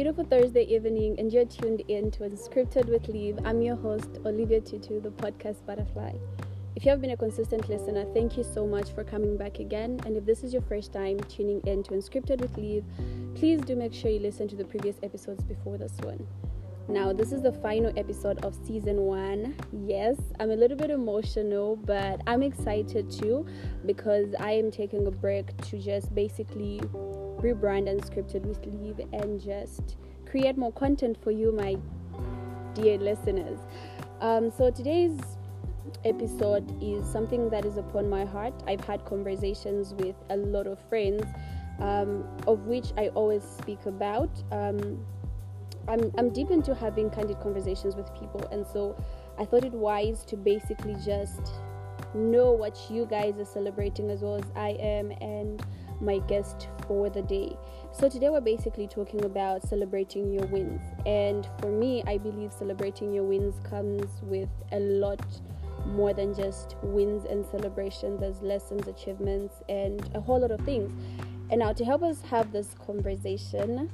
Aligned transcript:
beautiful 0.00 0.24
Thursday 0.24 0.64
evening, 0.74 1.14
and 1.18 1.30
you're 1.30 1.44
tuned 1.44 1.82
in 1.88 2.10
to 2.10 2.20
Unscripted 2.20 2.86
with 2.86 3.06
Liv. 3.08 3.38
I'm 3.44 3.60
your 3.60 3.76
host, 3.76 4.08
Olivia 4.24 4.58
Tutu, 4.58 4.98
the 4.98 5.10
podcast 5.10 5.66
butterfly. 5.66 6.14
If 6.74 6.86
you 6.86 6.90
have 6.90 7.02
been 7.02 7.10
a 7.10 7.18
consistent 7.18 7.68
listener, 7.68 8.06
thank 8.14 8.38
you 8.38 8.42
so 8.42 8.66
much 8.66 8.92
for 8.92 9.04
coming 9.04 9.36
back 9.36 9.58
again. 9.58 10.00
And 10.06 10.16
if 10.16 10.24
this 10.24 10.42
is 10.42 10.54
your 10.54 10.62
first 10.62 10.94
time 10.94 11.20
tuning 11.28 11.60
in 11.66 11.82
to 11.82 11.90
Unscripted 11.90 12.40
with 12.40 12.56
Liv, 12.56 12.82
please 13.34 13.60
do 13.60 13.76
make 13.76 13.92
sure 13.92 14.10
you 14.10 14.20
listen 14.20 14.48
to 14.48 14.56
the 14.56 14.64
previous 14.64 14.96
episodes 15.02 15.44
before 15.44 15.76
this 15.76 15.92
one. 16.00 16.26
Now, 16.88 17.12
this 17.12 17.30
is 17.30 17.42
the 17.42 17.52
final 17.52 17.92
episode 17.98 18.42
of 18.42 18.56
season 18.66 19.02
one. 19.02 19.54
Yes, 19.86 20.16
I'm 20.40 20.50
a 20.50 20.56
little 20.56 20.78
bit 20.78 20.90
emotional, 20.90 21.76
but 21.76 22.22
I'm 22.26 22.42
excited 22.42 23.10
too 23.10 23.46
because 23.84 24.34
I 24.40 24.52
am 24.52 24.70
taking 24.70 25.06
a 25.06 25.10
break 25.10 25.54
to 25.68 25.78
just 25.78 26.14
basically 26.14 26.80
rebrand 27.40 27.88
Unscripted 27.88 28.44
with 28.44 28.64
Liv 28.66 29.00
and 29.12 29.40
just 29.40 29.96
create 30.26 30.56
more 30.56 30.72
content 30.72 31.16
for 31.22 31.30
you, 31.30 31.52
my 31.52 31.76
dear 32.74 32.98
listeners. 32.98 33.58
Um, 34.20 34.50
so, 34.50 34.70
today's 34.70 35.18
episode 36.04 36.70
is 36.82 37.06
something 37.10 37.50
that 37.50 37.64
is 37.64 37.76
upon 37.76 38.08
my 38.08 38.24
heart. 38.24 38.54
I've 38.66 38.84
had 38.84 39.04
conversations 39.04 39.94
with 39.94 40.14
a 40.28 40.36
lot 40.36 40.66
of 40.66 40.78
friends, 40.88 41.24
um, 41.80 42.28
of 42.46 42.66
which 42.66 42.92
I 42.96 43.08
always 43.08 43.42
speak 43.42 43.86
about. 43.86 44.30
Um, 44.52 45.04
I'm, 45.88 46.12
I'm 46.18 46.30
deep 46.30 46.50
into 46.50 46.74
having 46.74 47.10
candid 47.10 47.40
conversations 47.40 47.96
with 47.96 48.14
people, 48.14 48.46
and 48.52 48.66
so 48.66 48.96
I 49.38 49.44
thought 49.44 49.64
it 49.64 49.72
wise 49.72 50.24
to 50.26 50.36
basically 50.36 50.94
just 51.04 51.52
know 52.14 52.50
what 52.50 52.78
you 52.90 53.06
guys 53.06 53.38
are 53.38 53.44
celebrating 53.44 54.10
as 54.10 54.20
well 54.20 54.36
as 54.36 54.44
I 54.56 54.70
am 54.80 55.12
and 55.20 55.64
my 56.00 56.18
guest 56.20 56.68
for 56.86 57.10
the 57.10 57.22
day. 57.22 57.56
So 57.92 58.08
today 58.08 58.30
we're 58.30 58.40
basically 58.40 58.86
talking 58.86 59.24
about 59.24 59.62
celebrating 59.62 60.32
your 60.32 60.46
wins. 60.46 60.80
And 61.06 61.48
for 61.60 61.70
me, 61.70 62.02
I 62.06 62.18
believe 62.18 62.52
celebrating 62.52 63.12
your 63.12 63.24
wins 63.24 63.56
comes 63.68 64.08
with 64.22 64.48
a 64.72 64.78
lot 64.78 65.20
more 65.86 66.12
than 66.12 66.34
just 66.34 66.76
wins 66.82 67.24
and 67.24 67.44
celebrations. 67.46 68.20
There's 68.20 68.40
lessons, 68.42 68.86
achievements, 68.86 69.54
and 69.68 70.08
a 70.14 70.20
whole 70.20 70.40
lot 70.40 70.50
of 70.50 70.60
things. 70.60 70.92
And 71.50 71.60
now 71.60 71.72
to 71.72 71.84
help 71.84 72.02
us 72.02 72.22
have 72.22 72.52
this 72.52 72.74
conversation, 72.86 73.90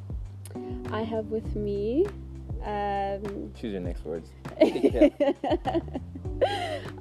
I 0.93 1.03
have 1.03 1.27
with 1.27 1.57
me. 1.57 2.07
Um, 2.65 3.53
Choose 3.59 3.73
your 3.73 3.81
next 3.81 4.05
words. 4.05 4.31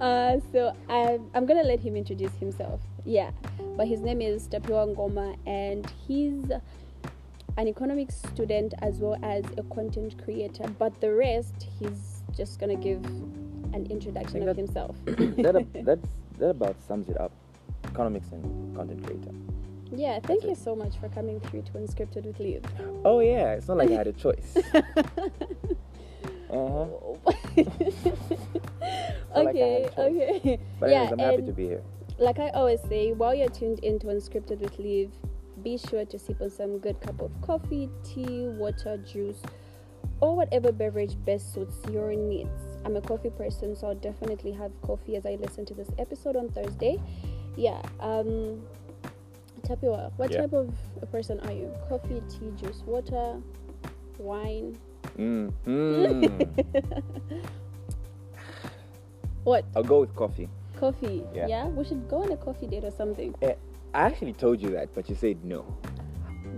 uh, 0.02 0.38
so 0.52 0.76
I'm, 0.90 1.30
I'm 1.34 1.46
gonna 1.46 1.64
let 1.64 1.80
him 1.80 1.96
introduce 1.96 2.34
himself. 2.36 2.82
Yeah, 3.04 3.32
but 3.76 3.88
his 3.88 4.02
name 4.02 4.22
is 4.22 4.48
Tapiwa 4.48 4.96
Ngoma, 4.96 5.36
and 5.46 5.90
he's 6.08 6.50
an 7.58 7.68
economics 7.68 8.16
student 8.16 8.74
as 8.82 9.00
well 9.00 9.18
as 9.24 9.44
a 9.58 9.64
content 9.74 10.22
creator. 10.24 10.66
But 10.80 11.00
the 11.02 11.14
rest, 11.14 11.68
he's 11.80 12.24
just 12.36 12.60
gonna 12.60 12.76
give 12.76 13.04
an 13.74 13.88
introduction 13.90 14.42
of 14.42 14.46
that- 14.48 14.58
himself. 14.58 14.96
that, 15.06 15.66
that's, 15.86 16.08
that 16.40 16.50
about 16.50 16.76
sums 16.88 17.10
it 17.10 17.20
up. 17.20 17.32
Economics 17.86 18.28
and 18.32 18.76
content 18.76 19.04
creator. 19.06 19.32
yeah, 19.96 20.20
thank 20.20 20.42
That's 20.42 20.44
you 20.46 20.52
it. 20.52 20.58
so 20.58 20.76
much 20.76 20.98
for 21.00 21.08
coming 21.10 21.40
through 21.40 21.62
to 21.64 21.72
Unscripted 21.74 22.26
with 22.26 22.40
Liv. 22.40 22.64
Oh 23.06 23.20
yeah, 23.20 23.54
it's 23.54 23.68
not 23.68 23.78
like 23.78 23.90
I 23.92 23.94
had 23.94 24.08
a 24.08 24.12
choice. 24.26 24.58
uh-huh. 26.50 26.88
okay, 29.36 29.84
choice. 29.86 29.98
okay. 29.98 30.60
But 30.80 30.90
yeah, 30.90 30.96
anyways, 31.04 31.12
I'm 31.14 31.20
happy 31.20 31.42
to 31.44 31.52
be 31.54 31.66
here. 31.68 31.84
Like 32.18 32.40
I 32.40 32.50
always 32.50 32.82
say, 32.88 33.12
while 33.12 33.36
you're 33.36 33.50
tuned 33.50 33.80
into 33.80 34.08
Unscripted 34.08 34.60
with 34.60 34.78
Liv, 34.80 35.12
be 35.64 35.78
sure 35.78 36.06
to 36.06 36.20
sip 36.20 36.42
on 36.42 36.50
some 36.50 36.80
good 36.80 37.00
cup 37.02 37.22
of 37.22 37.32
coffee, 37.42 37.90
tea, 38.04 38.48
water, 38.48 38.98
juice, 38.98 39.42
or 40.22 40.36
whatever 40.36 40.72
beverage 40.72 41.16
best 41.26 41.54
suits 41.54 41.76
your 41.92 42.14
needs. 42.14 42.50
I'm 42.86 42.96
a 42.96 43.02
coffee 43.02 43.32
person, 43.32 43.76
so 43.76 43.88
I'll 43.88 43.96
definitely 43.96 44.52
have 44.54 44.72
coffee 44.82 45.16
as 45.16 45.26
I 45.26 45.36
listen 45.36 45.66
to 45.66 45.74
this 45.74 45.90
episode 45.98 46.36
on 46.36 46.50
Thursday. 46.50 47.02
Yeah. 47.58 47.82
Um 48.00 48.62
what 50.18 50.32
Yeah. 50.32 50.42
type 50.42 50.54
of 50.54 50.70
a 51.02 51.06
person 51.08 51.40
are 51.42 51.52
you? 51.52 51.72
Coffee, 51.90 52.22
tea, 52.30 52.52
juice, 52.56 52.84
water, 52.86 53.42
wine? 54.20 54.78
Mm. 55.18 55.52
Mm. 55.66 56.48
What? 59.44 59.66
I'll 59.76 59.84
go 59.84 60.00
with 60.02 60.16
coffee. 60.16 60.50
Coffee. 60.80 61.24
Yeah. 61.34 61.48
yeah? 61.48 61.66
We 61.68 61.84
should 61.86 62.08
go 62.10 62.24
on 62.24 62.32
a 62.32 62.38
coffee 62.38 62.68
date 62.68 62.84
or 62.84 62.92
something. 62.92 63.36
Eh, 63.42 63.54
I 63.94 64.02
actually 64.02 64.34
told 64.34 64.62
you 64.62 64.70
that, 64.72 64.94
but 64.94 65.10
you 65.10 65.16
said 65.16 65.44
no. 65.44 65.66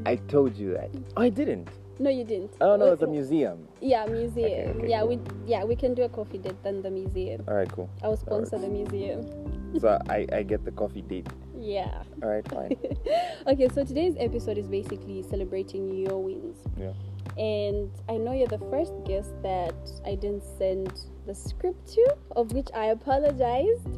I 0.05 0.15
told 0.15 0.55
you 0.55 0.73
that. 0.73 0.89
Oh, 1.15 1.21
I 1.21 1.29
didn't. 1.29 1.69
No, 1.99 2.09
you 2.09 2.23
didn't. 2.23 2.53
Oh 2.61 2.75
no, 2.75 2.91
it's 2.93 3.01
a 3.01 3.07
museum. 3.07 3.67
Yeah, 3.81 4.05
museum. 4.05 4.77
okay, 4.77 4.89
yeah, 4.89 4.99
cool. 4.99 5.09
we 5.09 5.19
yeah 5.47 5.63
we 5.63 5.75
can 5.75 5.95
do 5.95 6.03
a 6.03 6.09
coffee 6.09 6.37
date 6.37 6.61
than 6.63 6.81
the 6.81 6.91
museum. 6.91 7.43
All 7.47 7.55
right, 7.55 7.71
cool. 7.71 7.89
I 8.03 8.07
will 8.07 8.17
sponsor 8.17 8.57
the 8.57 8.69
museum. 8.69 9.25
So 9.81 9.99
I, 10.09 10.25
I 10.31 10.43
get 10.43 10.63
the 10.63 10.71
coffee 10.71 11.01
date. 11.01 11.27
Yeah. 11.59 12.01
All 12.23 12.29
right, 12.29 12.47
fine. 12.49 12.77
Okay, 13.47 13.67
so 13.67 13.83
today's 13.83 14.15
episode 14.17 14.57
is 14.57 14.67
basically 14.67 15.23
celebrating 15.23 15.93
your 15.93 16.23
wins. 16.23 16.57
Yeah. 16.79 16.93
And 17.37 17.91
I 18.09 18.17
know 18.17 18.33
you're 18.33 18.47
the 18.47 18.65
first 18.71 18.93
guest 19.05 19.31
that 19.43 19.75
I 20.05 20.15
didn't 20.15 20.43
send 20.57 21.05
the 21.27 21.35
script 21.35 21.87
to, 21.93 22.17
of 22.35 22.51
which 22.51 22.69
I 22.73 22.87
apologized. 22.87 23.87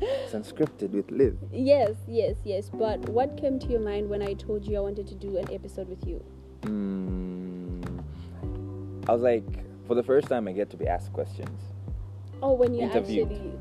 It's 0.00 0.32
unscripted 0.32 0.90
with 0.90 1.10
Liv. 1.10 1.36
yes, 1.52 1.92
yes, 2.08 2.36
yes. 2.44 2.70
But 2.72 3.08
what 3.08 3.36
came 3.36 3.58
to 3.60 3.66
your 3.68 3.80
mind 3.80 4.08
when 4.08 4.22
I 4.22 4.34
told 4.34 4.66
you 4.66 4.76
I 4.76 4.80
wanted 4.80 5.06
to 5.08 5.14
do 5.14 5.36
an 5.36 5.52
episode 5.52 5.88
with 5.88 6.06
you? 6.06 6.24
Mm, 6.62 8.02
I 9.08 9.12
was 9.12 9.22
like, 9.22 9.44
for 9.86 9.94
the 9.94 10.02
first 10.02 10.28
time, 10.28 10.48
I 10.48 10.52
get 10.52 10.70
to 10.70 10.76
be 10.76 10.86
asked 10.88 11.12
questions. 11.12 11.60
Oh, 12.42 12.52
when 12.52 12.74
you're 12.74 12.90
actually 12.90 13.52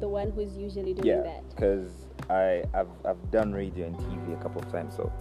the 0.00 0.08
one 0.08 0.30
who's 0.30 0.56
usually 0.56 0.94
doing 0.94 1.06
yeah, 1.06 1.22
that. 1.22 1.48
because 1.50 1.90
I've 2.28 2.88
I've 3.04 3.30
done 3.30 3.52
radio 3.52 3.86
and 3.86 3.96
TV 3.96 4.38
a 4.38 4.42
couple 4.42 4.62
of 4.62 4.70
times, 4.70 4.96
so 4.96 5.12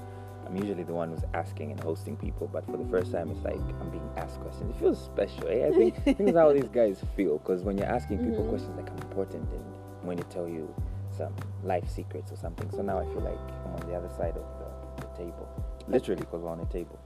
I'm 0.49 0.57
usually 0.57 0.83
the 0.83 0.93
one 0.93 1.09
who's 1.11 1.23
asking 1.33 1.71
and 1.71 1.79
hosting 1.79 2.15
people. 2.17 2.49
But 2.51 2.65
for 2.65 2.77
the 2.77 2.85
first 2.89 3.11
time, 3.11 3.29
it's 3.29 3.43
like 3.43 3.59
I'm 3.81 3.89
being 3.91 4.09
asked 4.17 4.39
questions. 4.41 4.75
It 4.75 4.79
feels 4.79 5.03
special. 5.03 5.47
Eh? 5.47 5.67
I 5.67 5.71
think 5.71 5.95
I 5.99 6.13
think 6.13 6.17
that's 6.17 6.37
how 6.37 6.51
these 6.53 6.63
guys 6.73 6.99
feel. 7.15 7.37
Because 7.37 7.61
when 7.63 7.77
you're 7.77 7.87
asking 7.87 8.17
people 8.19 8.43
Mhm. 8.43 8.49
questions, 8.49 8.75
like 8.75 8.89
I'm 8.89 8.97
important, 8.97 9.47
and 9.51 9.63
when 10.07 10.17
they 10.17 10.23
tell 10.23 10.47
you 10.47 10.73
some 11.15 11.33
life 11.63 11.87
secrets 11.89 12.31
or 12.31 12.35
something. 12.37 12.69
So 12.71 12.81
now 12.81 12.97
I 12.99 13.05
feel 13.05 13.21
like 13.21 13.37
I'm 13.65 13.73
on 13.83 13.89
the 13.89 13.95
other 13.95 14.09
side 14.17 14.35
of 14.37 14.45
the, 14.59 15.01
the 15.05 15.07
table, 15.17 15.47
literally, 15.87 16.21
because 16.21 16.41
we're 16.41 16.49
on 16.49 16.61
a 16.61 16.65
table. 16.65 16.97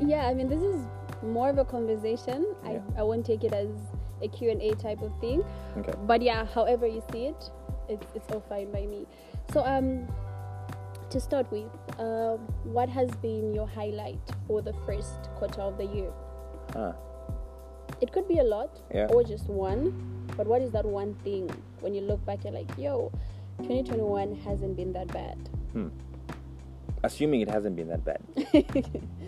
Yeah, 0.00 0.26
I 0.26 0.34
mean, 0.34 0.48
this 0.48 0.62
is 0.62 0.84
more 1.22 1.48
of 1.48 1.58
a 1.58 1.64
conversation. 1.64 2.46
Yeah. 2.64 2.80
I, 2.96 3.00
I 3.00 3.02
won't 3.02 3.24
take 3.24 3.44
it 3.44 3.52
as 3.52 3.68
a 4.22 4.28
Q&A 4.28 4.74
type 4.74 5.00
of 5.02 5.12
thing. 5.20 5.44
Okay. 5.78 5.94
But 6.06 6.20
yeah, 6.20 6.46
however 6.46 6.86
you 6.86 7.02
see 7.12 7.26
it, 7.26 7.50
it's, 7.88 8.06
it's 8.14 8.30
all 8.32 8.40
fine 8.48 8.70
by 8.72 8.86
me. 8.86 9.06
So, 9.52 9.64
um, 9.64 10.06
to 11.10 11.20
start 11.20 11.50
with, 11.50 11.68
um, 11.98 12.38
what 12.64 12.88
has 12.88 13.10
been 13.22 13.52
your 13.54 13.66
highlight 13.66 14.20
for 14.46 14.62
the 14.62 14.72
first 14.86 15.28
quarter 15.36 15.60
of 15.60 15.76
the 15.76 15.86
year? 15.86 16.10
Huh. 16.72 16.92
It 18.00 18.12
could 18.12 18.28
be 18.28 18.38
a 18.38 18.44
lot 18.44 18.80
Yeah. 18.94 19.08
or 19.12 19.22
just 19.24 19.48
one, 19.48 19.92
but 20.36 20.46
what 20.46 20.62
is 20.62 20.70
that 20.72 20.84
one 20.86 21.14
thing 21.24 21.50
when 21.80 21.94
you 21.94 22.00
look 22.02 22.24
back, 22.24 22.44
you're 22.44 22.52
like, 22.52 22.70
yo, 22.78 23.10
2021 23.62 24.34
hasn't 24.36 24.76
been 24.76 24.92
that 24.92 25.08
bad. 25.08 25.36
Hmm. 25.72 25.88
Assuming 27.02 27.40
it 27.40 27.50
hasn't 27.50 27.76
been 27.76 27.88
that 27.88 28.04
bad. 28.04 28.20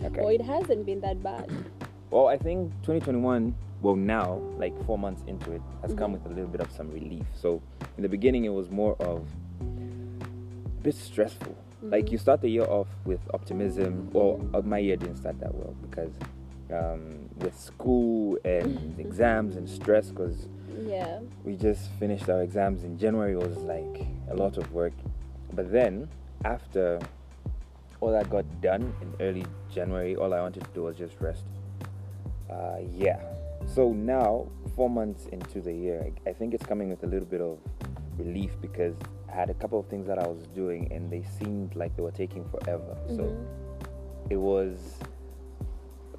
Okay. 0.05 0.21
Or 0.21 0.33
it 0.33 0.41
hasn't 0.43 0.85
been 0.87 1.01
that 1.03 1.23
bad. 1.23 1.51
Well, 2.11 2.27
I 2.29 2.37
think 2.37 2.71
2021, 2.83 3.55
well, 3.81 3.97
now, 3.97 4.35
like 4.59 4.75
four 4.85 4.99
months 4.99 5.23
into 5.27 5.53
it, 5.53 5.63
has 5.81 5.95
come 5.95 6.11
Mhm. 6.11 6.15
with 6.23 6.27
a 6.27 6.35
little 6.35 6.51
bit 6.51 6.61
of 6.61 6.71
some 6.71 6.91
relief. 6.91 7.25
So, 7.35 7.63
in 7.97 8.03
the 8.03 8.09
beginning, 8.11 8.45
it 8.45 8.51
was 8.53 8.69
more 8.71 8.97
of 9.01 9.25
a 9.63 10.83
bit 10.83 10.95
stressful. 10.95 11.55
Like, 11.83 12.07
Mhm. 12.07 12.13
you 12.13 12.19
start 12.19 12.41
the 12.41 12.49
year 12.49 12.65
off 12.65 12.89
with 13.05 13.21
optimism. 13.35 14.09
Well, 14.13 14.41
uh, 14.55 14.63
my 14.63 14.79
year 14.79 14.97
didn't 14.97 15.17
start 15.17 15.39
that 15.41 15.55
well 15.55 15.75
because 15.83 16.13
um, 16.73 17.29
with 17.41 17.59
school 17.59 18.39
and 18.45 18.99
exams 19.07 19.57
and 19.57 19.69
stress, 19.69 20.11
because 20.11 20.49
Yeah. 20.87 21.19
we 21.45 21.55
just 21.57 21.91
finished 22.01 22.31
our 22.31 22.41
exams 22.43 22.83
in 22.85 22.97
January, 22.97 23.33
it 23.33 23.39
was 23.47 23.59
like 23.59 24.07
a 24.31 24.35
lot 24.35 24.57
of 24.57 24.73
work. 24.73 24.95
But 25.53 25.71
then, 25.71 26.09
after 26.47 26.99
all 28.01 28.11
that 28.13 28.31
got 28.31 28.47
done 28.63 28.95
in 29.03 29.13
early 29.21 29.45
January, 29.71 30.17
all 30.17 30.33
I 30.33 30.41
wanted 30.41 30.65
to 30.65 30.71
do 30.73 30.85
was 30.85 30.97
just 30.97 31.21
rest. 31.21 31.45
Uh, 32.49 32.79
yeah. 32.97 33.21
So 33.67 33.93
now, 33.93 34.47
four 34.75 34.89
months 34.89 35.27
into 35.27 35.61
the 35.61 35.73
year, 35.75 36.11
I, 36.27 36.31
I 36.31 36.33
think 36.33 36.55
it's 36.55 36.65
coming 36.65 36.89
with 36.89 37.03
a 37.05 37.07
little 37.07 37.29
bit 37.29 37.41
of 37.43 37.59
relief 38.19 38.53
because 38.61 38.95
I 39.31 39.35
had 39.35 39.51
a 39.51 39.55
couple 39.55 39.79
of 39.81 39.87
things 39.87 40.07
that 40.07 40.19
I 40.19 40.27
was 40.27 40.47
doing 40.55 40.93
and 40.93 41.11
they 41.11 41.23
seemed 41.39 41.75
like 41.77 41.97
they 41.97 42.03
were 42.03 42.11
taking 42.11 42.45
forever. 42.51 42.97
So 43.09 43.23
Mhm. 43.23 43.47
it 44.31 44.37
was 44.37 44.99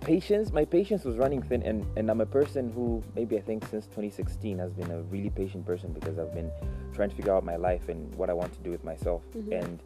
patience 0.02 0.52
my 0.52 0.66
patience 0.66 1.06
was 1.06 1.16
running 1.16 1.42
thin 1.42 1.64
and, 1.64 1.86
and 1.96 2.12
i'm 2.12 2.20
a 2.20 2.26
person 2.26 2.70
who 2.74 3.02
maybe 3.16 3.38
i 3.38 3.40
think 3.42 3.66
since 3.70 3.86
2016 3.86 4.60
has 4.60 4.74
been 4.74 4.92
a 4.92 5.02
really 5.04 5.30
patient 5.30 5.66
person 5.66 5.94
because 5.94 6.20
i've 6.20 6.34
been 6.34 6.52
trying 6.94 7.10
to 7.10 7.16
figure 7.16 7.32
out 7.34 7.46
my 7.46 7.56
life 7.56 7.88
and 7.88 8.14
what 8.16 8.30
i 8.30 8.34
want 8.34 8.52
to 8.52 8.60
do 8.60 8.70
with 8.70 8.84
myself 8.84 9.22
Mhm. 9.34 9.62
and 9.64 9.80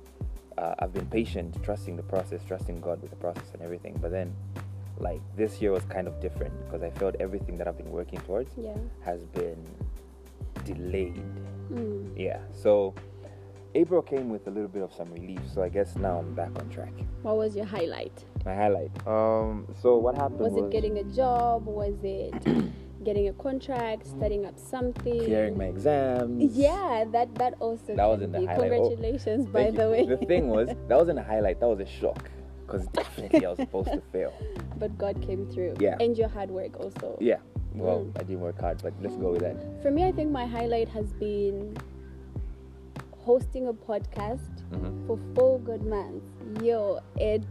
uh, 0.57 0.73
i've 0.79 0.91
been 0.91 1.05
patient 1.05 1.55
trusting 1.61 1.95
the 1.95 2.01
process 2.01 2.41
trusting 2.47 2.79
god 2.81 2.99
with 2.99 3.11
the 3.11 3.15
process 3.17 3.45
and 3.53 3.61
everything 3.61 3.95
but 4.01 4.09
then 4.09 4.33
like 4.99 5.21
this 5.35 5.61
year 5.61 5.71
was 5.71 5.85
kind 5.85 6.07
of 6.07 6.19
different 6.19 6.51
because 6.65 6.81
I 6.81 6.89
felt 6.89 7.13
everything 7.19 7.55
that 7.57 7.67
I've 7.67 7.77
been 7.77 7.91
working 7.91 8.19
towards 8.21 8.49
Yeah. 8.57 8.75
has 9.01 9.23
been 9.27 9.63
delayed. 10.65 11.21
Mm. 11.71 12.13
Yeah. 12.15 12.39
So 12.51 12.93
April 13.75 14.01
came 14.01 14.29
with 14.29 14.47
a 14.47 14.49
little 14.49 14.69
bit 14.69 14.81
of 14.81 14.93
some 14.93 15.11
relief. 15.11 15.39
So 15.53 15.61
I 15.61 15.69
guess 15.69 15.95
now 15.95 16.17
I'm 16.19 16.33
back 16.33 16.51
on 16.59 16.69
track. 16.69 16.93
What 17.21 17.37
was 17.37 17.55
your 17.55 17.65
highlight? 17.65 18.23
My 18.45 18.55
highlight. 18.55 18.91
Um. 19.07 19.67
So 19.81 19.97
what 19.97 20.15
happened 20.15 20.39
Was 20.39 20.53
was, 20.53 20.63
it 20.65 20.71
getting 20.71 20.97
a 20.99 21.03
job? 21.03 21.65
Was 21.65 21.95
it 22.03 22.33
getting 23.03 23.27
a 23.27 23.33
contract? 23.33 24.07
Studying 24.07 24.45
up 24.45 24.57
something? 24.57 25.25
clearing 25.25 25.57
my 25.57 25.65
exams. 25.65 26.55
Yeah, 26.55 27.05
that 27.11 27.35
that 27.35 27.55
also. 27.59 27.95
That 27.95 28.05
was 28.05 28.19
can 28.19 28.23
in 28.25 28.31
the 28.31 28.39
be. 28.39 28.45
highlight. 28.45 28.71
Oh, 28.71 28.89
Congratulations, 28.89 29.45
by 29.47 29.63
Thank 29.65 29.75
the 29.75 29.83
you. 29.83 29.89
way. 29.89 30.05
The 30.05 30.17
thing 30.25 30.47
was, 30.57 30.69
that 30.69 30.97
wasn't 30.97 31.19
a 31.19 31.23
highlight. 31.23 31.59
That 31.59 31.67
was 31.67 31.79
a 31.79 31.85
shock. 31.85 32.29
Because 32.65 32.85
definitely 32.87 33.45
I 33.45 33.49
was 33.49 33.59
supposed 33.59 33.91
to 33.93 34.01
fail. 34.11 34.33
but 34.77 34.97
God 34.97 35.21
came 35.21 35.45
through. 35.49 35.75
Yeah. 35.79 35.95
And 36.01 36.17
your 36.17 36.27
hard 36.27 36.49
work 36.49 36.77
also. 36.79 37.17
Yeah. 37.21 37.37
Well, 37.79 37.99
Mm. 38.05 38.19
I 38.19 38.23
didn't 38.23 38.41
work 38.41 38.59
hard, 38.59 38.81
but 38.83 38.93
let's 39.01 39.15
go 39.17 39.31
with 39.31 39.41
that. 39.41 39.55
For 39.81 39.91
me, 39.91 40.03
I 40.05 40.11
think 40.11 40.31
my 40.31 40.45
highlight 40.45 40.89
has 40.89 41.13
been 41.13 41.75
hosting 43.25 43.67
a 43.67 43.73
podcast 43.73 44.63
Mhm. 44.71 45.05
for 45.07 45.17
four 45.35 45.59
good 45.59 45.85
months. 45.85 46.25
Yo, 46.63 46.99
it 47.17 47.43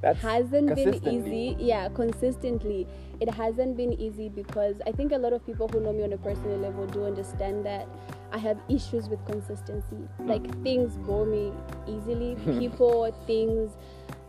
That's 0.00 0.18
hasn't 0.22 0.74
been 0.74 0.94
easy. 1.06 1.56
Yeah, 1.58 1.88
consistently. 1.90 2.86
It 3.20 3.28
hasn't 3.28 3.76
been 3.76 3.92
easy 3.92 4.30
because 4.30 4.80
I 4.86 4.92
think 4.92 5.12
a 5.12 5.18
lot 5.18 5.34
of 5.34 5.44
people 5.44 5.68
who 5.68 5.78
know 5.80 5.92
me 5.92 6.02
on 6.04 6.12
a 6.14 6.16
personal 6.16 6.56
level 6.56 6.86
do 6.86 7.04
understand 7.04 7.66
that 7.66 7.86
I 8.32 8.38
have 8.38 8.58
issues 8.70 9.10
with 9.10 9.22
consistency. 9.26 10.08
Like 10.24 10.44
things 10.62 10.96
bore 11.06 11.26
me 11.26 11.52
easily, 11.86 12.36
people, 12.58 13.12
things, 13.26 13.76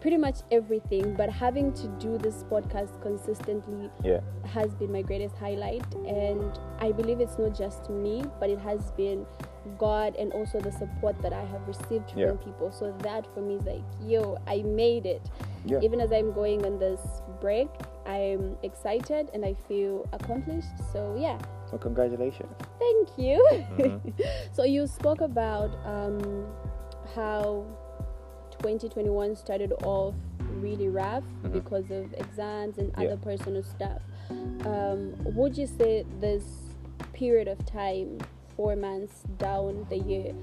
pretty 0.02 0.18
much 0.18 0.40
everything. 0.52 1.14
But 1.16 1.30
having 1.30 1.72
to 1.74 1.88
do 2.00 2.18
this 2.18 2.44
podcast 2.52 3.02
consistently 3.02 3.90
Yeah. 4.04 4.20
has 4.46 4.74
been 4.76 4.92
my 4.92 5.02
greatest 5.04 5.36
highlight 5.38 5.86
and 6.06 6.60
i 6.80 6.92
believe 6.92 7.20
it's 7.22 7.38
not 7.38 7.54
just 7.56 7.90
me 7.90 8.24
but 8.40 8.50
it 8.50 8.58
has 8.60 8.92
been 8.98 9.26
god 9.78 10.16
and 10.16 10.34
also 10.34 10.60
the 10.60 10.72
support 10.72 11.16
that 11.22 11.32
i 11.34 11.44
have 11.54 11.62
received 11.68 12.10
from 12.12 12.20
Yeah. 12.20 12.32
people 12.48 12.72
so 12.72 12.92
that 13.04 13.28
for 13.34 13.42
me 13.42 13.56
is 13.56 13.66
like 13.66 13.84
yo 14.04 14.38
i 14.48 14.62
made 14.64 15.06
it 15.06 15.22
Yeah. 15.66 15.80
even 15.82 16.02
as 16.02 16.12
i'm 16.12 16.34
going 16.34 16.66
on 16.66 16.80
this 16.80 17.00
break 17.40 17.70
i'm 18.08 18.58
excited 18.64 19.30
and 19.34 19.46
i 19.46 19.54
feel 19.68 20.08
accomplished 20.12 20.74
so 20.92 21.16
yeah 21.18 21.38
So 21.70 21.78
congratulations. 21.78 22.52
thank 22.80 23.08
you 23.18 23.38
Mhm. 23.78 24.02
so 24.58 24.64
you 24.64 24.88
spoke 24.88 25.22
about 25.22 25.72
um, 25.86 26.18
how 27.16 27.64
2021 28.62 29.36
started 29.36 29.74
off 29.84 30.14
really 30.60 30.90
rough 30.90 31.24
Mhm. 31.44 31.54
because 31.54 31.90
of 31.90 32.14
exams 32.14 32.78
and 32.78 32.92
Yeah. 32.98 33.06
other 33.06 33.18
personal 33.18 33.64
stuff. 33.64 34.02
Um, 34.66 35.14
would 35.36 35.58
you 35.58 35.66
say 35.66 36.06
this 36.20 36.76
period 37.14 37.48
of 37.48 37.66
time, 37.66 38.20
four 38.56 38.76
months 38.76 39.24
down 39.40 39.86
the 39.90 39.98
year, 39.98 40.34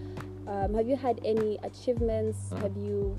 um, 0.48 0.74
have 0.74 0.88
you 0.88 0.96
had 0.96 1.20
any 1.24 1.58
achievements? 1.62 2.50
Mhm. 2.50 2.58
Have 2.58 2.76
you 2.76 3.16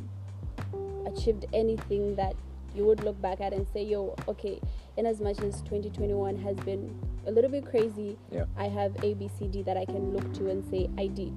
achieved 1.06 1.46
anything 1.54 2.16
that 2.16 2.36
you 2.76 2.86
would 2.86 3.04
look 3.04 3.20
back 3.22 3.40
at 3.42 3.54
and 3.54 3.66
say, 3.74 3.84
yo, 3.84 4.14
okay, 4.28 4.60
in 4.98 5.06
as 5.06 5.22
much 5.22 5.40
as 5.42 5.62
2021 5.62 6.36
has 6.36 6.56
been 6.58 6.94
a 7.26 7.32
little 7.32 7.50
bit 7.50 7.66
crazy, 7.66 8.18
Yeah. 8.32 8.46
I 8.58 8.68
have 8.68 8.92
A, 9.04 9.14
B, 9.14 9.28
C, 9.28 9.48
D 9.48 9.64
that 9.64 9.78
I 9.78 9.86
can 9.86 10.14
look 10.14 10.32
to 10.34 10.50
and 10.50 10.64
say, 10.66 10.90
I 10.98 11.08
did. 11.08 11.34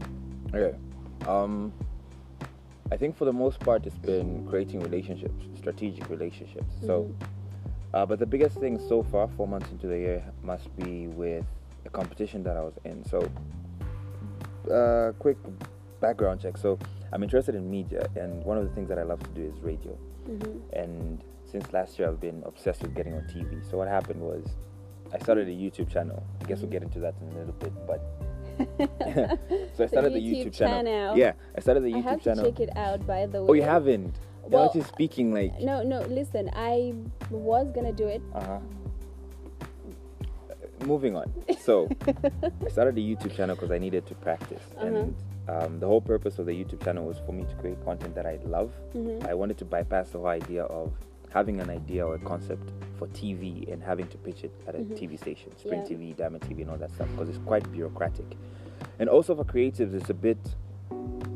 Okay. 0.53 0.77
Um, 1.27 1.73
I 2.93 2.97
think 2.99 3.17
for 3.17 3.25
the 3.25 3.33
most 3.33 3.59
part, 3.61 3.87
it's 3.87 3.97
been 3.97 4.47
creating 4.47 4.81
relationships, 4.81 5.47
strategic 5.57 6.11
relationships. 6.11 6.75
So, 6.83 7.05
Mhm. 7.05 7.27
uh, 7.95 8.05
but 8.05 8.19
the 8.19 8.27
biggest 8.27 8.59
thing 8.59 8.79
so 8.79 9.03
far, 9.03 9.29
four 9.29 9.49
months 9.49 9.71
into 9.71 9.87
the 9.87 9.97
year, 9.97 10.23
must 10.43 10.77
be 10.77 11.07
with 11.07 11.47
the 11.85 11.89
competition 11.89 12.43
that 12.43 12.55
I 12.59 12.61
was 12.61 12.75
in. 12.85 13.03
So, 13.05 13.27
uh, 14.71 15.13
quick 15.13 15.39
background 16.01 16.41
check. 16.41 16.59
So, 16.59 16.79
I'm 17.13 17.23
interested 17.23 17.55
in 17.55 17.71
media, 17.71 18.07
and 18.15 18.45
one 18.45 18.59
of 18.59 18.65
the 18.69 18.75
things 18.75 18.91
that 18.91 18.99
I 18.99 19.05
love 19.05 19.21
to 19.21 19.31
do 19.31 19.43
is 19.43 19.59
radio. 19.63 19.97
Mhm. 20.29 20.61
And 20.75 21.25
since 21.47 21.73
last 21.73 21.99
year, 21.99 22.09
I've 22.09 22.21
been 22.21 22.43
obsessed 22.45 22.83
with 22.83 22.95
getting 22.95 23.15
on 23.15 23.23
TV. 23.27 23.57
So, 23.71 23.79
what 23.79 23.89
happened 23.89 24.21
was, 24.21 24.45
I 25.15 25.19
started 25.19 25.49
a 25.49 25.51
YouTube 25.51 25.89
channel. 25.89 26.23
I 26.43 26.45
guess 26.45 26.61
we'll 26.61 26.71
get 26.71 26.83
into 26.83 27.01
that 27.01 27.15
in 27.23 27.29
a 27.37 27.39
little 27.39 27.55
bit, 27.55 27.73
but 27.87 28.01
so 29.77 29.85
I 29.85 29.87
started 29.87 30.13
the 30.15 30.21
YouTube 30.21 30.47
YouTube, 30.47 30.55
channel. 30.55 30.85
channel. 30.85 31.17
Yeah, 31.19 31.33
I 31.57 31.61
started 31.61 31.83
the 31.85 31.93
YouTube 31.93 32.07
I 32.07 32.11
have 32.11 32.23
channel. 32.23 32.45
to 32.45 32.51
check 32.51 32.61
it 32.61 32.77
out, 32.77 33.07
by 33.07 33.27
the 33.27 33.43
way. 33.43 33.49
Oh, 33.49 33.53
you 33.55 33.63
haven't? 33.63 34.15
Well, 34.43 34.65
Well, 34.65 34.73
just 34.73 34.89
speaking 34.89 35.33
like. 35.33 35.61
No, 35.61 35.83
no. 35.83 36.01
Listen, 36.03 36.51
I 36.55 36.95
was 37.31 37.71
gonna 37.73 37.93
do 37.93 38.07
it. 38.09 38.23
Uh 38.35 38.45
huh. 38.45 38.59
Moving 40.85 41.15
on. 41.17 41.33
So, 41.61 41.89
I 42.67 42.69
started 42.69 42.97
the 42.97 43.03
YouTube 43.15 43.37
channel 43.37 43.55
because 43.55 43.71
I 43.71 43.79
needed 43.79 44.05
to 44.07 44.15
practice, 44.17 44.63
Uh-huh. 44.77 44.87
and 44.87 45.15
um, 45.49 45.79
the 45.79 45.87
whole 45.87 46.01
purpose 46.01 46.39
of 46.41 46.47
the 46.47 46.53
YouTube 46.53 46.83
channel 46.83 47.05
was 47.05 47.19
for 47.25 47.33
me 47.33 47.45
to 47.45 47.55
create 47.57 47.83
content 47.85 48.15
that 48.17 48.27
I 48.27 48.39
love. 48.45 48.73
Mhm. 48.95 49.25
I 49.27 49.35
wanted 49.35 49.59
to 49.59 49.65
bypass 49.65 50.11
the 50.11 50.19
whole 50.19 50.27
idea 50.27 50.65
of 50.65 50.93
having 51.31 51.61
an 51.61 51.71
idea 51.71 52.05
or 52.07 52.17
a 52.17 52.19
concept 52.19 52.73
for 53.03 53.09
TV 53.13 53.71
and 53.73 53.83
having 53.83 54.07
to 54.09 54.19
pitch 54.19 54.45
it 54.45 54.53
at 54.69 54.75
a 54.75 54.79
Mhm. 54.79 54.97
TV 54.97 55.17
station, 55.17 55.51
Spring 55.57 55.81
Yeah. 55.81 55.89
TV, 55.97 56.13
Diamond 56.17 56.43
TV, 56.43 56.63
and 56.63 56.71
all 56.71 56.77
that 56.79 56.91
stuff 56.93 57.09
because 57.13 57.29
it's 57.29 57.39
quite 57.45 57.65
bureaucratic. 57.73 58.37
And 58.99 59.09
also 59.09 59.35
for 59.35 59.45
creatives, 59.45 59.95
it's 59.95 60.11
a 60.11 60.15
bit 60.15 60.39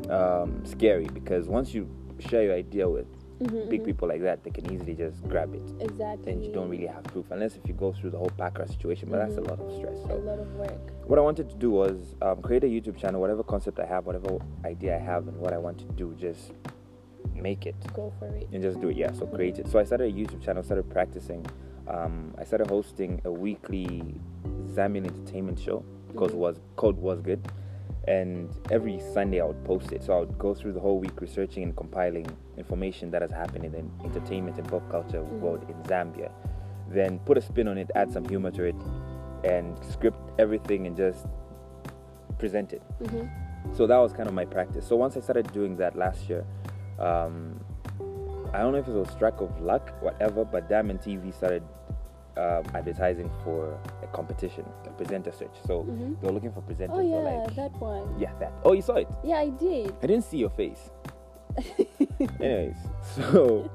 um, 0.08 0.64
scary 0.64 1.08
because 1.12 1.48
once 1.48 1.74
you 1.74 1.88
share 2.20 2.44
your 2.44 2.54
idea 2.54 2.88
with 2.88 3.06
Mhm, 3.40 3.68
big 3.68 3.80
mhm. 3.82 3.86
people 3.86 4.06
like 4.06 4.22
that, 4.22 4.44
they 4.44 4.50
can 4.50 4.70
easily 4.72 4.94
just 4.94 5.26
grab 5.28 5.52
it. 5.52 5.72
Exactly. 5.80 6.32
And 6.32 6.44
you 6.44 6.52
don't 6.52 6.68
really 6.68 6.86
have 6.86 7.02
proof 7.04 7.26
unless 7.32 7.56
if 7.56 7.66
you 7.66 7.74
go 7.74 7.90
through 7.92 8.10
the 8.10 8.18
whole 8.18 8.30
background 8.38 8.70
situation, 8.70 9.08
but 9.10 9.18
that's 9.18 9.36
a 9.36 9.40
lot 9.40 9.58
of 9.58 9.68
stress. 9.72 9.98
a 10.04 10.14
lot 10.14 10.38
of 10.38 10.54
work. 10.56 10.78
what 11.08 11.18
I 11.18 11.22
wanted 11.22 11.48
to 11.50 11.56
do 11.56 11.70
was 11.70 12.14
um, 12.22 12.40
create 12.40 12.62
a 12.62 12.68
YouTube 12.68 12.96
channel, 12.96 13.20
whatever 13.20 13.42
concept 13.42 13.80
I 13.80 13.86
have, 13.86 14.06
whatever 14.06 14.38
idea 14.64 14.94
I 14.94 15.00
have, 15.00 15.26
and 15.26 15.36
what 15.40 15.52
I 15.52 15.58
want 15.58 15.78
to 15.78 15.84
do, 15.96 16.14
just 16.16 16.52
make 17.42 17.66
it 17.66 17.74
Go 17.94 18.12
for 18.18 18.26
it. 18.34 18.48
and 18.52 18.62
just 18.62 18.80
do 18.80 18.88
it. 18.88 18.96
Yeah, 18.96 19.12
so 19.12 19.26
create 19.26 19.58
it. 19.58 19.68
So 19.68 19.78
I 19.78 19.84
started 19.84 20.12
a 20.12 20.16
YouTube 20.16 20.42
channel, 20.42 20.62
started 20.62 20.88
practicing. 20.90 21.44
Um, 21.88 22.34
I 22.38 22.44
started 22.44 22.68
hosting 22.68 23.20
a 23.24 23.30
weekly 23.30 24.14
Zambian 24.74 25.06
entertainment 25.06 25.58
show 25.58 25.84
because 26.08 26.32
Mhm. 26.32 26.36
was 26.38 26.60
code 26.76 26.96
was 26.96 27.20
good, 27.20 27.40
and 28.08 28.48
every 28.70 28.98
Sunday 28.98 29.40
I 29.40 29.44
would 29.44 29.62
post 29.64 29.92
it. 29.92 30.02
So 30.02 30.16
I 30.16 30.20
would 30.20 30.38
go 30.38 30.54
through 30.54 30.72
the 30.72 30.80
whole 30.80 30.98
week 30.98 31.20
researching 31.20 31.62
and 31.62 31.76
compiling 31.76 32.26
information 32.56 33.10
that 33.12 33.22
has 33.22 33.30
happened 33.30 33.64
in 33.64 33.72
the 33.72 33.84
entertainment 34.04 34.58
and 34.58 34.66
pop 34.68 34.88
culture 34.90 35.22
Mhm. 35.22 35.40
world 35.40 35.64
in 35.68 35.76
Zambia. 35.84 36.30
Then 36.88 37.18
put 37.20 37.36
a 37.38 37.40
spin 37.40 37.68
on 37.68 37.78
it, 37.78 37.90
add 37.94 38.10
some 38.12 38.24
humor 38.24 38.50
to 38.52 38.64
it, 38.64 38.76
and 39.44 39.76
script 39.84 40.18
everything 40.38 40.86
and 40.86 40.96
just 40.96 41.26
present 42.38 42.72
it. 42.72 42.82
Mhm. 43.02 43.28
So 43.74 43.86
that 43.86 43.98
was 43.98 44.12
kind 44.12 44.28
of 44.28 44.34
my 44.34 44.44
practice. 44.44 44.86
So 44.86 44.96
once 44.96 45.16
I 45.16 45.20
started 45.20 45.52
doing 45.52 45.76
that 45.76 45.96
last 45.96 46.28
year, 46.28 46.44
um, 46.98 47.60
I 48.52 48.58
don't 48.60 48.72
know 48.72 48.78
if 48.78 48.88
it 48.88 48.92
was 48.92 49.08
a 49.08 49.12
stroke 49.12 49.40
of 49.40 49.60
luck, 49.60 49.92
whatever, 50.00 50.44
but 50.44 50.68
Diamond 50.68 51.00
TV 51.00 51.34
started 51.34 51.62
um, 52.36 52.64
advertising 52.74 53.30
for 53.42 53.78
a 54.02 54.06
competition, 54.08 54.64
a 54.86 54.90
presenter 54.90 55.32
search. 55.32 55.54
So 55.66 55.84
Mhm. 55.84 56.20
they 56.20 56.26
were 56.26 56.34
looking 56.34 56.52
for 56.52 56.60
presenters. 56.60 56.90
Oh 56.92 57.00
yeah, 57.00 57.16
like, 57.16 57.54
that 57.56 57.72
one. 57.80 58.18
yeah, 58.18 58.32
that. 58.40 58.52
Oh, 58.64 58.72
you 58.72 58.82
saw 58.82 58.96
it? 58.96 59.08
Yeah, 59.24 59.38
I 59.38 59.48
did. 59.48 59.94
I 60.02 60.06
didn't 60.06 60.24
see 60.24 60.38
your 60.38 60.50
face. 60.50 60.90
Anyways, 62.40 62.76
so 63.14 63.70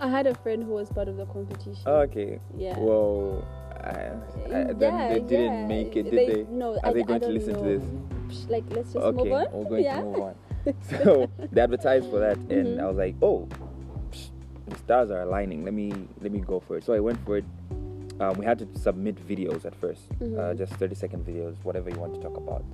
I 0.00 0.08
had 0.08 0.26
a 0.26 0.34
friend 0.34 0.64
who 0.64 0.72
was 0.72 0.90
part 0.90 1.06
of 1.08 1.16
the 1.16 1.26
competition. 1.26 1.82
okay. 1.86 2.40
yeah. 2.56 2.76
Well, 2.78 3.46
I, 3.84 3.88
I, 3.90 4.72
then 4.72 4.78
yeah, 4.80 5.08
they 5.14 5.20
didn't 5.20 5.52
yeah. 5.52 5.66
make 5.66 5.96
it, 5.96 6.10
did 6.10 6.14
they? 6.14 6.46
No, 6.50 6.74
Are 6.82 6.90
I, 6.90 6.92
they 6.92 7.02
going 7.02 7.20
to 7.20 7.28
listen 7.28 7.54
to 7.54 7.62
this? 7.62 8.46
Like, 8.48 8.64
let's 8.70 8.92
just 8.92 9.04
okay, 9.04 9.24
move 9.24 9.32
on. 9.32 9.46
we're 9.52 9.64
going 9.70 9.84
yeah. 9.90 9.98
to 10.00 10.04
move 10.04 10.20
on. 10.20 10.34
So 11.02 11.28
they 11.50 11.60
advertised 11.60 12.08
for 12.10 12.18
that, 12.20 12.36
and 12.50 12.78
Mhm. 12.78 12.80
I 12.82 12.86
was 12.86 12.96
like, 12.96 13.14
oh, 13.22 13.48
psh, 14.10 14.30
the 14.68 14.76
stars 14.78 15.10
are 15.10 15.22
aligning. 15.22 15.64
Let 15.64 15.74
me 15.74 15.92
let 16.20 16.32
me 16.32 16.40
go 16.40 16.60
for 16.60 16.76
it. 16.76 16.84
So 16.84 16.92
I 16.92 17.00
went 17.00 17.18
for 17.24 17.36
it. 17.38 17.44
Um, 18.20 18.36
we 18.38 18.44
had 18.44 18.58
to 18.58 18.66
submit 18.78 19.16
videos 19.26 19.64
at 19.64 19.74
1st 19.80 20.02
uh, 20.20 20.24
Mhm. 20.24 20.58
just 20.58 20.72
30 20.74 20.94
second 20.94 21.26
videos, 21.26 21.56
whatever 21.64 21.90
you 21.90 21.98
want 21.98 22.14
to 22.14 22.20
talk 22.20 22.36
about. 22.36 22.64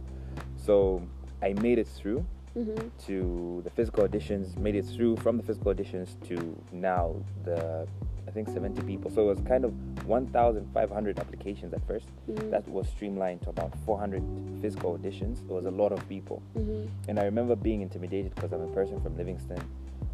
So 0.56 1.00
I 1.42 1.54
made 1.54 1.78
it 1.78 1.86
through 1.86 2.24
Mhm. 2.58 2.90
to 3.06 3.60
the 3.64 3.70
physical 3.70 4.06
auditions, 4.06 4.56
made 4.58 4.74
it 4.74 4.84
through 4.84 5.16
from 5.16 5.36
the 5.36 5.42
physical 5.42 5.72
auditions 5.72 6.08
to 6.28 6.36
now 6.72 7.14
the 7.44 7.86
I 8.26 8.30
think 8.30 8.48
70 8.50 8.82
people. 8.82 9.10
So 9.10 9.22
it 9.22 9.36
was 9.36 9.40
kind 9.46 9.64
of 9.64 9.72
1,500 10.06 11.18
applications 11.18 11.72
at 11.72 11.82
first. 11.86 12.06
Mhm. 12.28 12.50
That 12.50 12.68
was 12.68 12.86
streamlined 12.88 13.40
to 13.42 13.48
about 13.50 13.74
400 13.86 14.22
physical 14.60 14.98
auditions. 14.98 15.40
It 15.48 15.50
was 15.50 15.64
a 15.64 15.70
lot 15.70 15.92
of 15.92 16.06
people. 16.10 16.42
Mhm. 16.54 16.88
And 17.08 17.18
I 17.18 17.24
remember 17.24 17.56
being 17.56 17.80
intimidated 17.80 18.34
because 18.34 18.52
I'm 18.52 18.60
a 18.60 18.72
person 18.74 19.00
from 19.00 19.16
Livingstone 19.16 19.62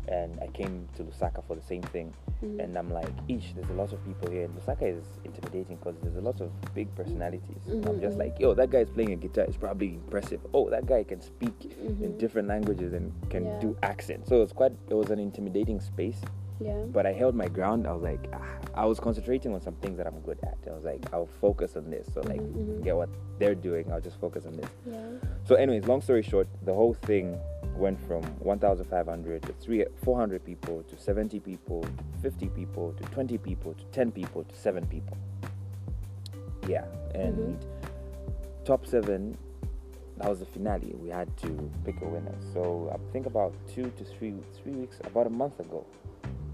and 0.09 0.39
I 0.41 0.47
came 0.49 0.89
to 0.97 1.03
Lusaka 1.05 1.43
for 1.47 1.55
the 1.57 1.63
same 1.63 1.83
thing. 1.83 2.13
Mhm. 2.43 2.63
And 2.63 2.77
I'm 2.77 2.91
like, 2.91 3.15
eesh, 3.29 3.55
there's 3.55 3.69
a 3.71 3.75
lot 3.75 3.93
of 3.93 4.05
people 4.05 4.31
here. 4.31 4.45
And 4.45 4.55
Lusaka 4.57 4.83
is 4.99 5.05
intimidating 5.25 5.77
because 5.77 5.97
there's 6.03 6.17
a 6.17 6.21
lot 6.21 6.41
of 6.41 6.51
big 6.75 6.95
personalities. 6.95 7.67
And 7.69 7.87
I'm 7.87 8.01
just 8.01 8.19
like, 8.19 8.39
yo, 8.39 8.55
that 8.55 8.71
guy 8.71 8.79
is 8.81 8.91
playing 8.91 9.13
a 9.13 9.17
guitar. 9.17 9.45
It's 9.45 9.57
probably 9.57 9.95
impressive. 9.95 10.41
Oh, 10.53 10.69
that 10.71 10.87
guy 10.87 11.05
can 11.05 11.21
speak 11.21 11.55
in 11.83 11.97
Mhm. 11.97 12.19
different 12.19 12.49
languages 12.49 12.93
and 12.93 13.13
can 13.31 13.45
Yeah. 13.47 13.59
do 13.61 13.77
accents. 13.83 14.29
So 14.29 14.37
it 14.37 14.41
was 14.41 14.53
quite, 14.53 14.73
it 14.89 14.95
was 14.95 15.11
an 15.11 15.19
intimidating 15.19 15.81
space. 15.81 16.21
Yeah. 16.61 16.85
But 16.93 17.05
I 17.05 17.13
held 17.13 17.35
my 17.35 17.49
ground. 17.49 17.85
I 17.87 17.93
was 17.93 18.03
like, 18.03 18.29
ah, 18.33 18.47
I 18.75 18.85
was 18.87 19.01
concentrating 19.01 19.53
on 19.55 19.61
some 19.61 19.75
things 19.83 19.97
that 19.99 20.07
I'm 20.07 20.21
good 20.21 20.39
at. 20.45 20.57
I 20.71 20.75
was 20.75 20.85
like, 20.85 21.05
I'll 21.13 21.27
focus 21.27 21.77
on 21.77 21.91
this. 21.91 22.07
So 22.15 22.21
like, 22.21 22.41
Mhm, 22.41 22.53
mhm. 22.55 22.77
forget 22.79 22.97
what 22.97 23.09
they're 23.41 23.57
doing. 23.57 23.91
I'll 23.91 24.01
just 24.01 24.19
focus 24.21 24.47
on 24.47 24.53
this. 24.57 24.71
Yeah. 24.87 25.01
So, 25.43 25.57
anyways, 25.57 25.87
long 25.89 26.01
story 26.01 26.23
short, 26.23 26.47
the 26.65 26.73
whole 26.73 26.95
thing 26.95 27.37
went 27.77 28.01
from 28.07 28.23
1,500 28.41 29.43
to 29.43 29.53
three, 29.55 29.85
400 30.05 30.45
people 30.45 30.83
to 30.85 30.97
70 30.97 31.41
people 31.41 31.85
50 32.23 32.49
people 32.49 32.93
to 32.95 33.03
20 33.11 33.37
people 33.39 33.75
to 33.75 33.85
10 33.87 34.11
people 34.13 34.45
to 34.45 34.55
7 34.55 34.87
people. 34.87 35.17
Yeah, 36.67 36.85
and 37.15 37.59
top 38.65 38.87
seven, 38.87 39.37
that 40.17 40.29
was 40.29 40.39
the 40.39 40.47
finale. 40.47 40.95
We 40.99 41.11
had 41.11 41.35
to 41.39 41.71
pick 41.85 42.01
a 42.01 42.07
winner. 42.07 42.35
So, 42.55 42.91
I 42.95 43.13
think 43.13 43.27
about 43.27 43.53
two 43.69 43.91
to 43.99 44.05
three, 44.05 44.35
three 44.63 44.73
weeks, 44.73 44.99
about 45.05 45.27
a 45.27 45.31
month 45.31 45.61
ago, 45.61 45.85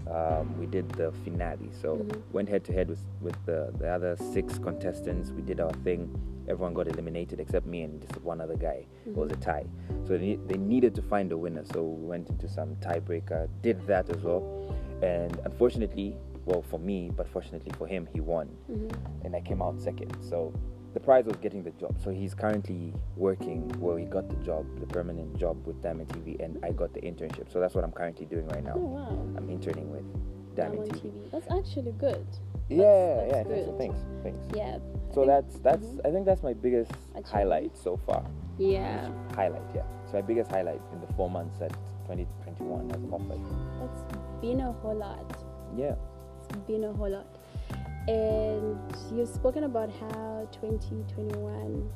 um, 0.09 0.57
we 0.59 0.65
did 0.65 0.89
the 0.89 1.13
finale. 1.23 1.69
So, 1.81 1.95
Mhm. 1.97 2.21
went 2.33 2.49
head 2.49 2.65
to 2.65 2.73
head 2.73 2.89
with 2.89 2.99
with 3.21 3.37
the, 3.45 3.71
the 3.77 3.87
other 3.87 4.17
six 4.17 4.57
contestants. 4.57 5.31
We 5.31 5.41
did 5.43 5.59
our 5.61 5.71
thing. 5.85 6.09
Everyone 6.47 6.73
got 6.73 6.87
eliminated 6.87 7.39
except 7.39 7.65
me 7.65 7.83
and 7.83 8.01
just 8.01 8.21
one 8.23 8.41
other 8.41 8.55
guy. 8.55 8.85
It 9.05 9.15
was 9.15 9.31
a 9.31 9.35
tie. 9.37 9.65
So 10.07 10.17
they, 10.17 10.37
they 10.47 10.57
needed 10.57 10.95
to 10.95 11.01
find 11.01 11.31
a 11.31 11.37
winner. 11.37 11.63
So 11.73 11.83
we 11.83 12.05
went 12.07 12.29
into 12.29 12.47
some 12.49 12.75
tiebreaker. 12.77 13.47
Did 13.61 13.85
that 13.87 14.09
as 14.09 14.17
well. 14.23 14.75
And 15.01 15.39
unfortunately, 15.45 16.15
well 16.45 16.61
for 16.63 16.79
me, 16.79 17.11
but 17.15 17.27
fortunately 17.27 17.71
for 17.77 17.87
him, 17.87 18.07
he 18.13 18.19
won. 18.19 18.49
Mhm. 18.69 18.91
And 19.25 19.35
I 19.35 19.41
came 19.41 19.61
out 19.61 19.79
second. 19.79 20.15
So 20.21 20.51
the 20.93 20.99
prize 20.99 21.23
was 21.25 21.37
getting 21.37 21.63
the 21.63 21.71
job. 21.71 21.95
So 22.03 22.09
he's 22.09 22.33
currently 22.33 22.93
working. 23.15 23.71
Well, 23.79 23.95
he 23.95 24.05
got 24.05 24.27
the 24.27 24.35
job, 24.43 24.65
the 24.79 24.87
permanent 24.87 25.37
job 25.37 25.65
with 25.65 25.81
Diamond 25.81 26.09
TV, 26.09 26.43
and 26.43 26.57
I 26.63 26.71
got 26.71 26.93
the 26.93 26.99
internship. 27.01 27.51
So 27.51 27.59
that's 27.59 27.75
what 27.75 27.83
I'm 27.83 27.91
currently 27.93 28.25
doing 28.25 28.47
right 28.49 28.63
Oh 28.67 28.69
now. 28.73 28.77
wow. 28.77 29.27
I'm 29.37 29.49
interning 29.49 29.89
with 29.91 30.03
Diamond 30.55 30.91
Diamond 30.91 30.93
TV. 30.93 31.11
TV. 31.11 31.31
That's 31.31 31.51
actually 31.51 31.91
good. 31.93 32.25
Yeah, 32.69 33.25
that's 33.29 33.31
yeah. 33.31 33.43
good. 33.43 33.65
So 33.65 33.77
thanks, 33.77 33.99
thanks. 34.23 34.39
Yeah. 34.55 34.77
So 35.13 35.25
that's 35.25 35.59
that's 35.59 35.85
mhm. 35.85 36.07
I 36.07 36.11
think 36.11 36.25
that's 36.25 36.43
my 36.43 36.53
biggest 36.53 36.91
Achievement. 36.91 37.27
highlight 37.27 37.77
so 37.77 37.97
far. 37.97 38.23
Yeah. 38.57 39.09
Highlight, 39.35 39.63
yeah. 39.75 39.83
So 40.07 40.13
my 40.13 40.21
biggest 40.21 40.51
highlight 40.51 40.81
in 40.93 41.01
the 41.01 41.11
four 41.13 41.29
months 41.29 41.57
that 41.59 41.71
2021 42.07 42.89
has 42.89 42.99
offered. 43.11 43.41
That's 43.79 44.41
been 44.41 44.61
a 44.61 44.71
whole 44.71 44.95
lot. 44.95 45.43
Yeah. 45.75 45.95
It's 46.49 46.57
been 46.67 46.83
a 46.85 46.93
whole 46.93 47.09
lot. 47.09 47.27
And 48.07 48.77
you've 49.13 49.29
spoken 49.29 49.63
about 49.65 49.89
how 49.91 50.47
2021 50.51 51.89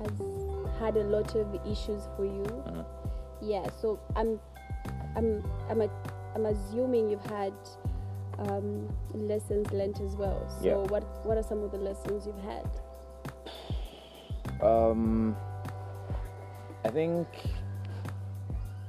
has 0.00 0.78
had 0.78 0.96
a 0.96 1.04
lot 1.04 1.34
of 1.34 1.54
issues 1.66 2.02
for 2.16 2.24
you. 2.24 2.44
Mhm. 2.44 2.84
Yeah, 3.42 3.66
so 3.80 3.98
I'm 4.16 4.40
I'm 5.16 5.42
I'm 5.70 5.80
a, 5.82 5.88
I'm 6.34 6.46
assuming 6.46 7.10
you've 7.10 7.24
had 7.26 7.52
um, 8.38 8.88
lessons 9.14 9.70
learned 9.72 10.00
as 10.00 10.14
well. 10.16 10.46
So 10.60 10.64
Yeah. 10.66 10.76
what 10.92 11.02
what 11.24 11.36
are 11.38 11.42
some 11.42 11.62
of 11.62 11.70
the 11.70 11.78
lessons 11.78 12.26
you've 12.26 12.44
had? 12.44 12.66
Um, 14.62 15.36
I 16.84 16.90
think 16.90 17.26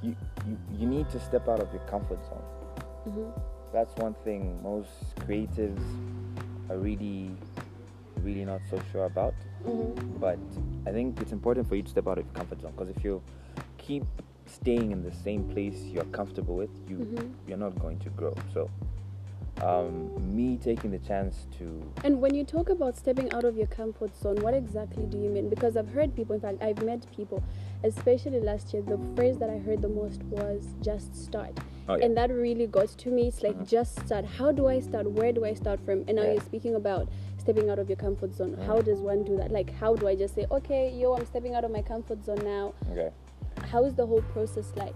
you, 0.02 0.16
you 0.46 0.58
you 0.78 0.86
need 0.86 1.08
to 1.10 1.20
step 1.20 1.48
out 1.48 1.60
of 1.60 1.72
your 1.72 1.82
comfort 1.82 2.24
zone. 2.24 2.44
hmm 3.04 3.30
That's 3.72 3.94
one 3.96 4.14
thing 4.24 4.60
most 4.62 5.14
creatives 5.26 5.82
are 6.70 6.78
really 6.78 7.30
really 8.22 8.44
not 8.44 8.60
so 8.70 8.80
sure 8.92 9.04
about. 9.04 9.34
hmm 9.64 9.92
But 10.20 10.38
I 10.86 10.90
think 10.90 11.20
it's 11.20 11.32
important 11.32 11.68
for 11.68 11.76
you 11.76 11.82
to 11.82 11.90
step 11.90 12.06
out 12.08 12.18
of 12.18 12.24
your 12.24 12.34
comfort 12.34 12.60
zone 12.60 12.72
because 12.76 12.88
if 12.96 13.04
you 13.04 13.22
keep 13.76 14.04
staying 14.46 14.90
in 14.92 15.02
the 15.02 15.12
same 15.12 15.44
place 15.44 15.76
you're 15.92 16.10
comfortable 16.18 16.56
with, 16.56 16.70
you 16.88 16.98
Mhm. 16.98 17.34
you're 17.46 17.58
not 17.58 17.78
going 17.78 17.98
to 18.00 18.10
grow. 18.10 18.34
So, 18.54 18.70
um, 19.62 20.10
me 20.36 20.56
taking 20.56 20.90
the 20.90 20.98
chance 20.98 21.46
to 21.58 21.82
And 22.04 22.20
when 22.20 22.34
you 22.34 22.44
talk 22.44 22.68
about 22.68 22.96
stepping 22.96 23.32
out 23.32 23.44
of 23.44 23.56
your 23.56 23.66
comfort 23.66 24.14
zone, 24.16 24.36
what 24.36 24.54
exactly 24.54 25.04
do 25.06 25.18
you 25.18 25.28
mean? 25.30 25.48
Because 25.48 25.76
I've 25.76 25.88
heard 25.88 26.14
people, 26.14 26.34
in 26.34 26.40
fact, 26.40 26.62
I've 26.62 26.82
met 26.84 27.06
people, 27.14 27.42
especially 27.84 28.40
last 28.40 28.72
year, 28.72 28.82
the 28.82 28.98
phrase 29.16 29.38
that 29.38 29.50
I 29.50 29.58
heard 29.58 29.82
the 29.82 29.88
most 29.88 30.22
was 30.24 30.74
just 30.82 31.14
start. 31.16 31.58
oh 31.88 31.96
yeah, 31.96 32.04
And 32.04 32.16
that 32.16 32.30
really 32.30 32.66
got 32.66 32.88
to 32.88 33.08
me. 33.10 33.28
It's 33.28 33.42
like, 33.42 33.56
Mhm. 33.56 33.66
just 33.68 33.98
start. 34.06 34.24
How 34.24 34.52
do 34.52 34.66
I 34.68 34.78
start? 34.80 35.10
Where 35.10 35.32
do 35.32 35.44
I 35.44 35.54
start 35.54 35.80
from? 35.80 36.04
And 36.06 36.16
now 36.16 36.22
Yeah. 36.24 36.32
you're 36.32 36.42
speaking 36.42 36.74
about 36.74 37.08
stepping 37.38 37.70
out 37.70 37.78
of 37.78 37.88
your 37.88 37.96
comfort 37.96 38.34
zone. 38.34 38.52
Mhm. 38.56 38.62
How 38.66 38.80
does 38.80 39.00
one 39.00 39.24
do 39.24 39.36
that? 39.38 39.50
Like, 39.50 39.70
how 39.70 39.94
do 39.96 40.06
I 40.06 40.14
just 40.14 40.34
say, 40.34 40.46
okay, 40.50 40.90
yo, 40.90 41.14
I'm 41.14 41.24
stepping 41.26 41.54
out 41.54 41.64
of 41.64 41.70
my 41.70 41.82
comfort 41.82 42.22
zone 42.24 42.40
now? 42.44 42.74
okay, 42.92 43.10
How 43.72 43.84
is 43.84 43.94
the 43.94 44.06
whole 44.06 44.22
process 44.34 44.72
like? 44.76 44.94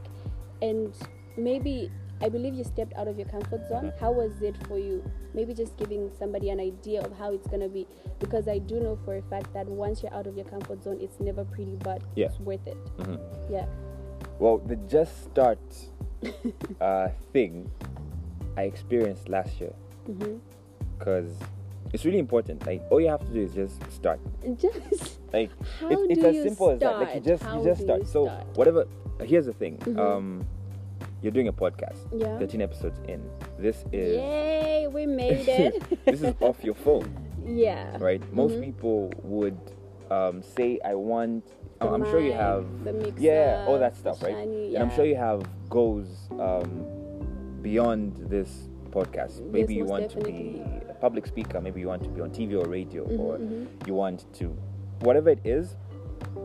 And 0.61 0.95
maybe, 1.37 1.90
I 2.22 2.28
believe 2.28 2.54
you 2.54 2.62
stepped 2.64 2.94
out 2.94 3.08
of 3.08 3.18
your 3.18 3.26
comfort 3.28 3.66
zone. 3.68 3.86
Mhm. 3.90 3.98
How 3.98 4.12
was 4.12 4.40
it 4.42 4.56
for 4.68 4.78
you? 4.78 5.02
Maybe 5.34 5.52
just 5.54 5.76
giving 5.76 6.10
somebody 6.18 6.50
an 6.50 6.60
idea 6.60 7.00
of 7.02 7.12
how 7.18 7.32
it's 7.32 7.46
going 7.48 7.60
to 7.62 7.68
be. 7.68 7.86
Because 8.20 8.46
I 8.46 8.58
do 8.58 8.78
know 8.80 8.96
for 9.04 9.16
a 9.16 9.22
fact 9.22 9.52
that 9.54 9.66
once 9.66 10.02
you're 10.02 10.14
out 10.14 10.26
of 10.28 10.36
your 10.36 10.46
comfort 10.46 10.82
zone, 10.84 10.98
it's 11.00 11.18
never 11.20 11.44
pretty, 11.44 11.76
but 11.82 12.00
Yeah. 12.14 12.26
it's 12.26 12.38
worth 12.40 12.64
it. 12.66 12.76
hmm 13.02 13.16
Yeah. 13.50 13.66
Well, 14.38 14.58
the 14.58 14.76
just 14.88 15.24
start 15.24 15.58
uh, 16.80 17.08
thing 17.32 17.68
I 18.56 18.62
experienced 18.64 19.28
last 19.28 19.60
year 19.60 19.72
because 20.98 21.34
it's 21.92 22.04
really 22.04 22.18
important. 22.20 22.64
Like 22.66 22.82
all 22.90 23.00
you 23.00 23.08
have 23.08 23.26
to 23.26 23.32
do 23.32 23.40
is 23.42 23.52
just 23.54 23.82
start. 23.90 24.20
Just 24.56 25.18
Like 25.32 25.50
how 25.80 25.88
it's, 25.90 26.22
as 26.22 26.34
you 26.36 26.42
simple 26.44 26.70
as 26.70 26.78
that. 26.80 26.98
Like 27.00 27.14
you 27.16 27.22
start? 27.22 27.24
just 27.24 27.42
How 27.42 27.58
you 27.58 27.64
just 27.64 27.80
start. 27.82 28.00
you 28.02 28.06
So 28.06 28.24
start? 28.26 28.46
whatever. 28.56 28.86
Here's 29.22 29.46
the 29.46 29.52
thing. 29.52 29.78
Mhm. 29.78 29.98
Um, 29.98 30.46
you're 31.22 31.32
doing 31.32 31.48
a 31.48 31.52
podcast. 31.52 31.98
Yeah. 32.12 32.38
13 32.38 32.60
episodes 32.60 33.00
in. 33.08 33.22
This 33.58 33.84
is 33.92 34.16
Yay, 34.16 34.88
we 34.92 35.06
made 35.22 35.46
it. 35.48 36.04
this 36.04 36.22
is 36.22 36.34
off 36.40 36.62
your 36.64 36.74
phone, 36.74 37.08
yeah. 37.46 37.96
right? 38.00 38.22
Most 38.32 38.54
Mhm. 38.54 38.64
people 38.64 39.12
would 39.22 39.58
um, 40.10 40.42
say, 40.42 40.78
"I 40.84 40.94
want." 40.94 41.44
I'm 41.80 42.04
sure 42.04 42.20
you 42.20 42.32
have 42.32 42.84
the 42.84 42.92
mixer, 42.92 43.20
yeah, 43.20 43.64
all 43.66 43.76
that 43.78 43.96
stuff, 43.96 44.22
right? 44.22 44.32
shiny, 44.34 44.74
And 44.76 44.84
I'm 44.84 44.90
sure 44.94 45.04
you 45.04 45.16
have 45.16 45.42
goals 45.68 46.28
um, 46.38 46.84
beyond 47.60 48.16
this 48.28 48.68
podcast. 48.90 49.40
Maybe 49.50 49.74
you 49.74 49.82
most 49.84 49.90
want 49.90 50.10
to 50.10 50.20
be 50.20 50.62
a 50.88 50.94
public 50.94 51.26
speaker. 51.26 51.60
Maybe 51.60 51.80
you 51.80 51.88
want 51.88 52.02
to 52.04 52.08
be 52.10 52.20
on 52.20 52.30
TV 52.30 52.54
or 52.54 52.68
radio, 52.68 53.04
Mhm, 53.04 53.18
or 53.18 53.38
mhm. 53.38 53.66
you 53.86 53.94
want 53.94 54.26
to, 54.34 54.54
whatever 55.00 55.30
it 55.30 55.40
is, 55.44 55.76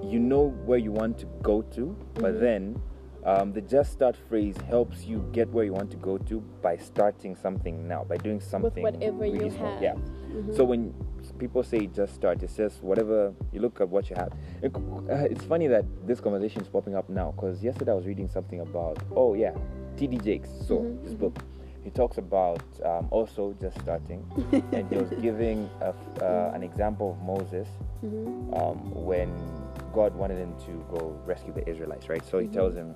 you 0.02 0.18
know 0.20 0.50
where 0.66 0.80
you 0.80 0.92
want 0.92 1.18
to 1.20 1.28
go 1.44 1.62
to. 1.76 1.96
But 2.16 2.36
Mhm. 2.36 2.40
then, 2.40 2.82
um, 3.26 3.52
the 3.54 3.62
just 3.62 3.92
start 3.92 4.16
phrase 4.30 4.56
helps 4.68 5.06
you 5.06 5.28
get 5.34 5.50
where 5.50 5.66
you 5.66 5.74
want 5.74 5.92
to 5.92 5.98
go 5.98 6.18
to 6.18 6.40
by 6.62 6.78
starting 6.78 7.36
something 7.36 7.88
now, 7.88 8.04
by 8.04 8.18
doing 8.18 8.40
something 8.40 8.84
With 8.84 8.94
whatever 8.96 9.26
you 9.26 9.50
small. 9.52 9.72
have. 9.72 9.82
Yeah. 9.82 9.96
Mhm. 10.32 10.56
So 10.56 10.64
when 10.66 10.94
people 11.40 11.64
say 11.64 11.88
just 11.88 12.16
start, 12.16 12.42
it 12.44 12.50
says 12.50 12.78
whatever 12.82 13.34
you 13.52 13.60
look 13.62 13.82
at 13.82 13.90
what 13.90 14.10
you 14.10 14.16
have. 14.16 14.32
It- 14.62 14.76
uh, 15.10 15.28
It's 15.30 15.44
funny 15.44 15.68
that 15.68 15.86
this 16.06 16.20
conversation 16.22 16.62
is 16.62 16.68
popping 16.70 16.96
up 16.96 17.10
now 17.10 17.32
because 17.32 17.64
yesterday 17.64 17.92
I 17.92 17.96
was 17.96 18.06
reading 18.06 18.28
something 18.28 18.62
about 18.62 18.98
oh 19.16 19.34
yeah, 19.34 19.54
T.D. 19.98 20.18
Jakes. 20.18 20.50
So 20.68 20.80
Mhm, 20.80 21.04
his 21.04 21.14
mhm. 21.16 21.20
book, 21.20 21.40
he 21.84 21.90
talks 21.92 22.18
about 22.18 22.62
um, 22.84 23.08
also 23.12 23.54
just 23.62 23.80
starting, 23.82 24.24
and 24.72 24.88
he 24.90 24.98
was 24.98 25.10
giving 25.22 25.70
a 25.82 25.94
uh, 26.24 26.52
an 26.56 26.64
example 26.64 27.12
of 27.12 27.22
Moses 27.26 27.68
Mhm. 28.04 28.54
um, 28.62 28.78
when 29.06 29.30
God 29.94 30.14
wanted 30.16 30.38
him 30.38 30.54
to 30.66 30.72
go 30.92 31.16
rescue 31.26 31.54
the 31.54 31.68
Israelites, 31.68 32.08
right? 32.10 32.24
So 32.26 32.38
he 32.40 32.48
Mhm. 32.48 32.54
tells 32.54 32.76
him, 32.76 32.96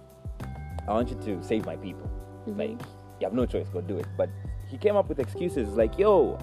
"I 0.87 0.91
want 0.93 1.09
you 1.09 1.17
to 1.25 1.43
save 1.43 1.65
my 1.65 1.75
people." 1.77 2.09
Mhm. 2.47 2.57
Like 2.57 2.81
you 3.19 3.25
have 3.27 3.33
no 3.33 3.45
choice, 3.45 3.67
go 3.69 3.81
do 3.81 3.97
it. 3.97 4.07
But 4.17 4.29
he 4.67 4.77
came 4.77 4.95
up 4.95 5.09
with 5.09 5.19
excuses 5.19 5.75
like, 5.77 5.97
"Yo, 5.99 6.37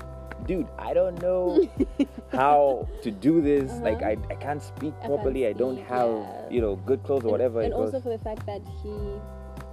dude, 0.47 0.69
I 0.79 0.95
don't 0.95 1.21
know 1.23 1.59
how 2.33 2.87
to 3.03 3.11
do 3.11 3.41
this. 3.41 3.73
Like 3.81 4.03
Uh-huh. 4.03 4.15
I, 4.31 4.33
I 4.33 4.37
can't 4.37 4.63
speak 4.63 4.95
I 5.03 5.07
properly. 5.07 5.47
I 5.47 5.49
can't 5.51 5.59
don't 5.59 5.79
have 5.89 6.11
yeah. 6.11 6.49
you 6.51 6.61
know 6.61 6.77
good 6.77 7.03
clothes 7.03 7.25
or 7.25 7.29
And- 7.29 7.33
whatever." 7.33 7.61
And, 7.63 7.73
it 7.73 7.79
was, 7.79 7.95
also 7.95 8.03
for 8.03 8.11
the 8.17 8.23
fact 8.23 8.47
that 8.47 8.63
he. 8.83 8.95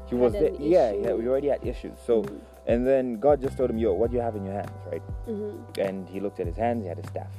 he 0.10 0.16
was 0.16 0.34
there. 0.34 0.54
Yeah, 0.60 0.92
yeah. 0.92 1.14
We 1.14 1.28
already 1.28 1.50
had 1.50 1.66
issues. 1.66 1.98
So 2.06 2.22
Mhm. 2.24 2.40
and 2.68 2.88
then 2.88 3.20
God 3.20 3.42
just 3.42 3.58
told 3.58 3.70
him, 3.70 3.78
"Yo, 3.78 3.94
what 3.94 4.10
do 4.12 4.18
you 4.18 4.24
have 4.24 4.36
in 4.36 4.44
your 4.46 4.54
hands?" 4.56 4.72
Right? 4.92 5.04
Mhm. 5.28 5.78
And 5.78 6.08
he 6.10 6.20
looked 6.20 6.40
at 6.40 6.48
his 6.48 6.58
hands. 6.58 6.84
He 6.84 6.90
had 6.90 7.00
a 7.00 7.08
staff. 7.08 7.32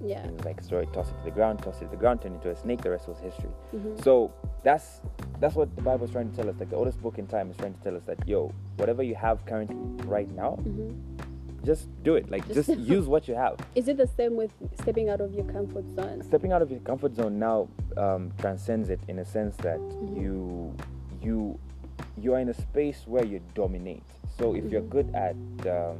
Yeah. 0.00 0.26
Like, 0.44 0.60
"Sorry, 0.62 0.86
toss 0.92 1.10
it 1.10 1.18
to 1.18 1.24
the 1.24 1.30
ground. 1.30 1.60
Toss 1.62 1.76
it 1.80 1.84
to 1.84 1.90
the 1.90 1.96
ground. 1.96 2.22
Turn 2.22 2.32
into 2.34 2.50
a 2.50 2.56
snake. 2.56 2.80
The 2.82 2.90
rest 2.90 3.08
was 3.08 3.18
history." 3.18 3.50
Mhm. 3.74 4.02
So 4.02 4.32
that's 4.62 5.00
that's 5.40 5.54
what 5.54 5.74
the 5.76 5.82
Bible 5.82 6.04
is 6.04 6.10
trying 6.12 6.30
to 6.30 6.36
tell 6.36 6.48
us. 6.48 6.56
Like 6.58 6.70
the 6.70 6.76
oldest 6.76 7.00
book 7.02 7.18
in 7.18 7.26
time 7.26 7.50
is 7.50 7.56
trying 7.56 7.74
to 7.74 7.80
tell 7.80 7.96
us 7.96 8.02
that 8.04 8.26
yo, 8.26 8.52
whatever 8.76 9.02
you 9.02 9.14
have 9.14 9.44
currently 9.46 9.76
right 10.06 10.30
now, 10.34 10.58
Mhm. 10.62 10.94
just 11.64 11.88
do 12.02 12.14
it. 12.14 12.30
Like 12.30 12.46
Just- 12.46 12.68
just 12.68 12.78
use 12.96 13.06
what 13.08 13.28
you 13.28 13.34
have. 13.34 13.56
Is 13.74 13.88
it 13.88 13.96
the 13.96 14.06
same 14.06 14.36
with 14.36 14.52
stepping 14.80 15.08
out 15.10 15.20
of 15.20 15.34
your 15.34 15.44
comfort 15.44 15.84
zone? 15.94 16.22
Stepping 16.22 16.52
out 16.52 16.62
of 16.62 16.70
your 16.70 16.80
comfort 16.80 17.14
zone 17.14 17.38
now 17.38 17.68
um, 17.96 18.32
transcends 18.38 18.88
it 18.90 19.00
in 19.08 19.18
a 19.18 19.24
sense 19.24 19.56
that 19.58 19.78
Mhm. 19.80 20.20
you 20.20 20.74
you 21.22 21.58
you 22.16 22.34
are 22.34 22.40
in 22.40 22.48
a 22.48 22.54
space 22.54 23.06
where 23.06 23.24
you 23.24 23.40
dominate. 23.54 24.02
So 24.38 24.54
if 24.54 24.70
you're 24.70 24.82
Mhm. 24.82 24.90
good 24.90 25.14
at 25.14 25.36
um, 25.68 25.98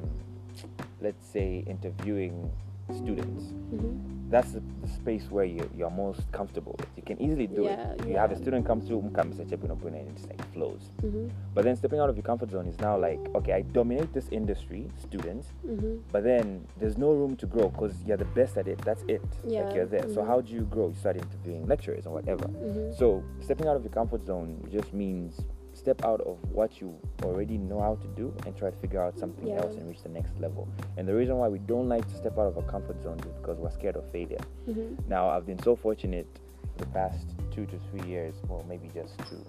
let's 1.00 1.24
say 1.26 1.58
interviewing 1.66 2.50
students, 2.94 3.44
Mhm. 3.72 3.98
that's 4.30 4.52
the, 4.52 4.62
the 4.82 4.88
space 4.88 5.28
where 5.30 5.44
you, 5.44 5.68
you're 5.76 5.90
most 5.90 6.30
comfortable 6.32 6.74
with. 6.78 6.86
You 6.96 7.02
can 7.02 7.20
easily 7.20 7.46
do 7.48 7.62
Yeah, 7.64 7.92
it. 7.92 8.06
You 8.06 8.16
have 8.16 8.30
a 8.30 8.36
student 8.36 8.64
come 8.66 8.80
through, 8.80 9.02
"Mka 9.02 9.24
Mr. 9.32 9.48
Chepin 9.48 9.70
Opuna," 9.70 9.98
and 10.00 10.08
it 10.08 10.14
just 10.16 10.28
like 10.28 10.40
flows. 10.52 10.90
Mhm. 11.02 11.30
But 11.54 11.64
then 11.64 11.74
stepping 11.76 11.98
out 11.98 12.08
of 12.08 12.16
your 12.16 12.22
comfort 12.22 12.50
zone 12.50 12.66
is 12.68 12.78
now 12.78 12.96
like, 12.96 13.18
okay, 13.34 13.52
I 13.52 13.62
dominate 13.62 14.12
this 14.12 14.28
industry, 14.30 14.88
students, 14.98 15.52
Mhm. 15.66 16.00
but 16.12 16.22
then 16.22 16.64
there's 16.78 16.96
no 16.96 17.12
room 17.12 17.34
to 17.36 17.46
grow 17.46 17.68
because 17.70 17.94
you're 18.06 18.16
the 18.16 18.32
best 18.36 18.56
at 18.56 18.68
it. 18.68 18.78
That's 18.84 19.02
it. 19.08 19.22
Yeah, 19.46 19.64
Like 19.64 19.74
you're 19.74 19.86
there. 19.86 20.08
So 20.08 20.22
mhm. 20.22 20.26
how 20.26 20.40
do 20.40 20.52
you 20.54 20.62
grow? 20.62 20.88
You 20.88 20.94
start 20.94 21.16
interviewing 21.16 21.66
lecturers 21.66 22.06
or 22.06 22.12
whatever. 22.14 22.46
Mhm. 22.48 22.94
So 22.94 23.22
stepping 23.40 23.66
out 23.66 23.76
of 23.76 23.82
your 23.84 23.92
comfort 23.92 24.24
zone 24.26 24.62
just 24.70 24.92
means 24.94 25.40
step 25.80 26.04
out 26.04 26.20
of 26.20 26.36
what 26.52 26.80
you 26.80 26.94
already 27.24 27.56
know 27.56 27.80
how 27.80 27.94
to 27.96 28.08
do 28.08 28.32
and 28.44 28.54
try 28.56 28.68
to 28.70 28.76
figure 28.76 29.02
out 29.02 29.18
something 29.18 29.46
Yeah. 29.48 29.60
else 29.62 29.74
and 29.76 29.88
reach 29.88 30.02
the 30.02 30.10
next 30.10 30.38
level. 30.38 30.68
And 30.98 31.08
the 31.08 31.14
reason 31.14 31.38
why 31.38 31.48
we 31.48 31.58
don't 31.60 31.88
like 31.88 32.06
to 32.08 32.16
step 32.16 32.38
out 32.38 32.46
of 32.48 32.56
our 32.58 32.64
comfort 32.64 33.02
zone 33.02 33.18
is 33.20 33.32
because 33.40 33.58
we're 33.58 33.70
scared 33.70 33.96
of 33.96 34.04
failure. 34.10 34.42
Mhm. 34.68 35.08
Now 35.08 35.30
I've 35.30 35.46
been 35.46 35.58
so 35.58 35.74
fortunate 35.74 36.26
for 36.72 36.84
the 36.84 36.90
past 36.90 37.26
two 37.50 37.64
to 37.66 37.76
three 37.90 38.06
years, 38.08 38.34
well 38.48 38.62
maybe 38.68 38.88
just 38.94 39.18
two. 39.28 39.42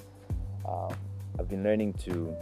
Um, 0.65 0.93
I've 1.37 1.49
been 1.49 1.63
learning 1.63 1.93
to 2.05 2.33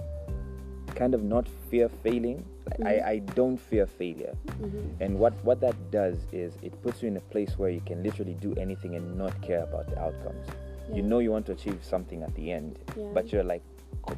kind 0.96 1.14
of 1.14 1.24
not 1.24 1.48
fear 1.70 1.88
failing. 1.90 2.44
Like, 2.70 2.80
Mhm. 2.80 2.88
I, 2.88 3.10
I 3.14 3.20
don't 3.20 3.58
fear 3.58 3.86
failure. 3.88 4.34
Mhm. 4.46 5.02
And 5.02 5.20
what, 5.20 5.34
what 5.44 5.60
that 5.62 5.76
does 5.92 6.18
is 6.32 6.58
it 6.62 6.80
puts 6.84 7.02
you 7.02 7.08
in 7.08 7.18
a 7.18 7.22
place 7.34 7.58
where 7.58 7.70
you 7.72 7.82
can 7.82 8.04
literally 8.04 8.36
do 8.36 8.54
anything 8.56 8.96
and 8.96 9.18
not 9.18 9.40
care 9.42 9.64
about 9.64 9.88
the 9.88 9.98
outcomes. 10.00 10.46
You 10.92 11.04
know 11.04 11.20
you 11.20 11.32
want 11.32 11.46
to 11.48 11.52
achieve 11.52 11.84
something 11.84 12.24
at 12.24 12.34
the 12.36 12.52
end, 12.52 12.80
Yeah. 12.98 13.12
but 13.14 13.32
you're 13.32 13.44
like, 13.44 13.62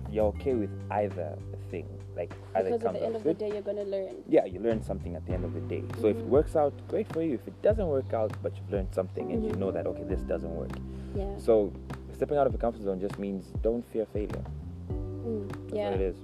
you're 0.10 0.26
okay 0.28 0.54
with 0.54 0.70
either 0.92 1.38
thing. 1.70 1.88
Like 2.16 2.34
either 2.56 2.72
Because 2.72 2.86
at 2.86 2.94
the 2.94 3.04
end 3.06 3.16
of 3.16 3.24
the 3.24 3.34
day, 3.34 3.50
you're 3.50 3.62
gonna 3.62 3.84
learn. 3.84 4.16
Yeah, 4.28 4.46
you 4.46 4.60
learn 4.60 4.84
something 4.84 5.16
at 5.16 5.26
the 5.26 5.34
end 5.34 5.46
of 5.46 5.54
the 5.54 5.62
day. 5.62 5.84
So 6.02 6.08
if 6.08 6.18
it 6.18 6.26
Mhm. 6.26 6.30
works 6.30 6.56
out, 6.56 6.74
great 6.90 7.08
for 7.14 7.22
you. 7.22 7.34
If 7.36 7.48
it 7.48 7.60
doesn't 7.62 7.88
work 7.88 8.14
out, 8.14 8.32
but 8.44 8.56
you've 8.58 8.70
learned 8.72 8.94
something 8.94 9.32
and 9.32 9.46
you 9.46 9.52
Mhm. 9.52 9.58
know 9.60 9.72
that 9.72 9.88
okay, 9.88 10.04
this 10.04 10.22
doesn't 10.24 10.56
work. 10.56 10.72
Yeah. 11.16 11.38
So 11.38 11.72
stepping 12.12 12.38
out 12.38 12.48
of 12.48 12.54
your 12.54 12.60
comfort 12.60 12.82
zone 12.84 13.00
just 13.00 13.18
means 13.18 13.52
don't 13.62 13.86
fear 13.86 14.06
failure. 14.06 14.44
Mm. 14.90 15.48
That's 15.50 15.74
Yeah. 15.74 15.90
it 15.92 16.02
is. 16.02 16.16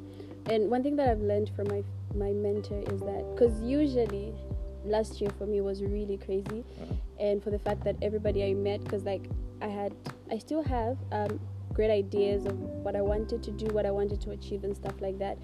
And 0.50 0.69
one 0.69 0.83
thing 0.83 0.95
that 0.97 1.09
I've 1.09 1.21
learned 1.21 1.50
from 1.50 1.67
my 1.69 1.83
my 2.15 2.31
mentor 2.31 2.79
is 2.93 3.01
that 3.01 3.24
because 3.33 3.62
usually 3.62 4.33
last 4.86 5.19
year 5.21 5.29
for 5.38 5.45
me 5.45 5.62
was 5.62 5.83
really 5.83 6.17
crazy, 6.17 6.63
Mhm. 6.63 6.95
and 7.19 7.43
for 7.43 7.50
the 7.51 7.59
fact 7.59 7.83
that 7.83 7.95
everybody 8.01 8.43
I 8.43 8.53
met, 8.53 8.83
because 8.83 9.03
like 9.05 9.29
I 9.62 9.67
had, 9.67 9.93
I 10.31 10.38
still 10.38 10.63
have 10.63 10.97
um, 11.12 11.39
great 11.77 11.91
ideas 11.91 12.46
of 12.48 12.57
what 12.84 12.96
I 12.96 13.01
wanted 13.01 13.43
to 13.43 13.51
do, 13.51 13.67
what 13.67 13.86
I 13.86 13.91
wanted 13.91 14.19
to 14.22 14.31
achieve, 14.31 14.63
and 14.63 14.75
stuff 14.75 14.96
like 15.00 15.19
that. 15.19 15.38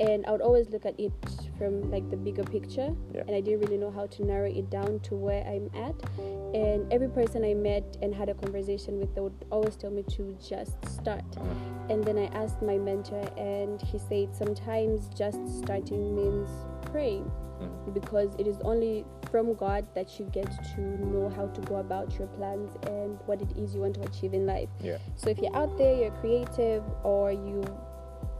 And 0.00 0.24
I 0.26 0.32
would 0.32 0.40
always 0.40 0.70
look 0.70 0.86
at 0.86 0.98
it 0.98 1.12
from 1.58 1.90
like 1.90 2.08
the 2.10 2.16
bigger 2.16 2.44
picture, 2.44 2.90
Yeah. 3.12 3.22
and 3.26 3.34
I 3.34 3.40
didn't 3.40 3.60
really 3.60 3.76
know 3.76 3.90
how 3.90 4.06
to 4.06 4.24
narrow 4.24 4.50
it 4.60 4.70
down 4.70 5.00
to 5.08 5.16
where 5.16 5.42
I'm 5.52 5.68
at. 5.86 5.96
And 6.54 6.92
every 6.92 7.08
person 7.08 7.44
I 7.44 7.54
met 7.54 7.96
and 8.02 8.14
had 8.14 8.28
a 8.28 8.34
conversation 8.34 8.98
with, 9.00 9.14
they 9.14 9.20
would 9.20 9.44
always 9.50 9.74
tell 9.76 9.90
me 9.90 10.02
to 10.16 10.36
just 10.40 10.78
start. 10.88 11.28
Mhm. 11.32 11.90
And 11.90 12.04
then 12.04 12.18
I 12.18 12.26
asked 12.42 12.62
my 12.62 12.78
mentor, 12.78 13.24
and 13.36 13.82
he 13.82 13.98
said 13.98 14.34
sometimes 14.34 15.08
just 15.22 15.40
starting 15.62 16.14
means 16.14 16.48
praying 16.94 17.26
Mhm. 17.60 17.94
because 17.94 18.30
it 18.38 18.46
is 18.46 18.58
only 18.60 19.04
from 19.30 19.54
God 19.54 19.84
that 19.94 20.08
you 20.18 20.26
get 20.26 20.48
to 20.74 20.80
know 21.12 21.28
how 21.36 21.46
to 21.56 21.60
go 21.62 21.76
about 21.76 22.16
your 22.18 22.28
plans 22.36 22.70
and 22.86 23.18
what 23.26 23.42
it 23.42 23.50
is 23.56 23.74
you 23.74 23.80
want 23.80 23.94
to 23.96 24.02
achieve 24.02 24.32
in 24.34 24.44
life. 24.46 24.68
Yeah. 24.80 24.98
So 25.16 25.30
if 25.30 25.38
you're 25.38 25.54
out 25.56 25.76
there, 25.76 25.94
you're 26.00 26.16
creative, 26.22 26.82
or 27.02 27.32
you 27.32 27.62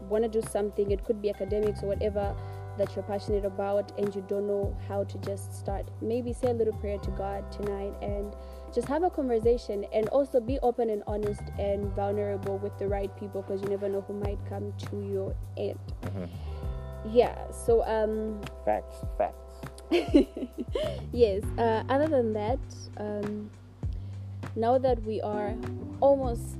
want 0.09 0.23
to 0.25 0.29
do 0.29 0.43
something, 0.57 0.91
it 0.91 1.03
could 1.05 1.21
be 1.23 1.31
academics 1.31 1.83
or 1.83 1.89
whatever 1.89 2.35
that 2.79 2.95
you're 2.95 3.05
passionate 3.05 3.45
about, 3.45 3.93
and 3.99 4.15
you 4.15 4.23
don't 4.29 4.47
know 4.47 4.75
how 4.89 5.05
to 5.05 5.19
just 5.19 5.53
start. 5.55 5.85
Maybe 6.01 6.33
say 6.33 6.51
a 6.51 6.53
little 6.61 6.75
prayer 6.75 6.99
to 6.99 7.11
God 7.13 7.51
tonight 7.53 7.95
and 8.03 8.35
just 8.75 8.89
have 8.89 9.05
a 9.05 9.11
conversation 9.11 9.85
and 9.93 10.09
also 10.09 10.41
be 10.41 10.59
open 10.61 10.91
and 10.91 11.03
honest 11.07 11.43
and 11.59 11.87
vulnerable 11.95 12.59
with 12.59 12.77
the 12.79 12.89
right 12.89 13.15
people 13.17 13.43
because 13.43 13.63
you 13.63 13.69
never 13.69 13.89
know 13.89 14.01
who 14.09 14.15
might 14.15 14.39
come 14.49 14.73
to 14.91 14.97
your 15.01 15.35
end. 15.57 15.79
Mhm. 16.03 16.29
Yeah, 17.11 17.51
so 17.51 17.85
um 17.85 18.41
Facts, 18.65 18.97
facts. 19.19 19.41
yes 21.13 21.43
uh, 21.59 21.83
other 21.89 22.09
than 22.09 22.33
that 22.33 22.59
um, 22.97 23.51
now 24.57 24.79
that 24.79 25.03
we 25.05 25.21
are 25.21 25.55
almost 26.01 26.57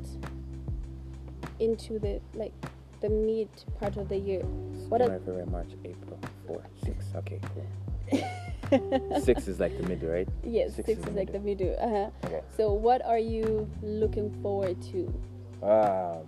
into 1.59 1.99
the 1.99 2.21
like 2.35 2.53
the 3.01 3.09
mid 3.09 3.49
part 3.81 3.97
of 3.97 4.09
the 4.09 4.17
year 4.17 4.43
what 4.89 5.01
are 5.01 5.09
February, 5.09 5.47
March, 5.47 5.71
April, 5.85 6.19
four, 6.47 6.63
six. 6.85 7.07
Okay, 7.17 7.41
cool. 7.55 9.21
Six 9.21 9.47
is 9.47 9.61
like 9.61 9.77
the 9.81 9.87
middle, 9.89 10.11
right? 10.11 10.29
yes 10.43 10.75
six 10.75 10.87
six, 10.87 10.99
is 11.01 11.07
is, 11.07 11.13
the 11.13 11.19
like 11.19 11.33
the 11.33 11.39
middle 11.39 11.75
uh-huh. 11.81 12.11
Okay. 12.25 12.43
so 12.57 12.73
what 12.73 13.05
are 13.05 13.19
you 13.19 13.69
looking 13.83 14.31
forward 14.43 14.77
to 14.83 15.13
Um. 15.63 16.27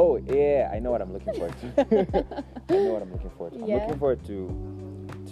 Oh 0.00 0.16
yeah, 0.16 0.70
I 0.72 0.78
know 0.78 0.90
what 0.90 1.02
I'm 1.02 1.12
looking 1.12 1.34
forward 1.34 1.54
to. 1.60 1.66
I 2.70 2.78
know 2.78 2.92
what 2.96 3.02
I'm 3.02 3.12
looking 3.12 3.28
forward 3.36 3.52
to. 3.52 3.60
I'm 3.60 3.68
Yeah. 3.68 3.74
looking 3.84 3.98
forward 3.98 4.24
to 4.32 4.36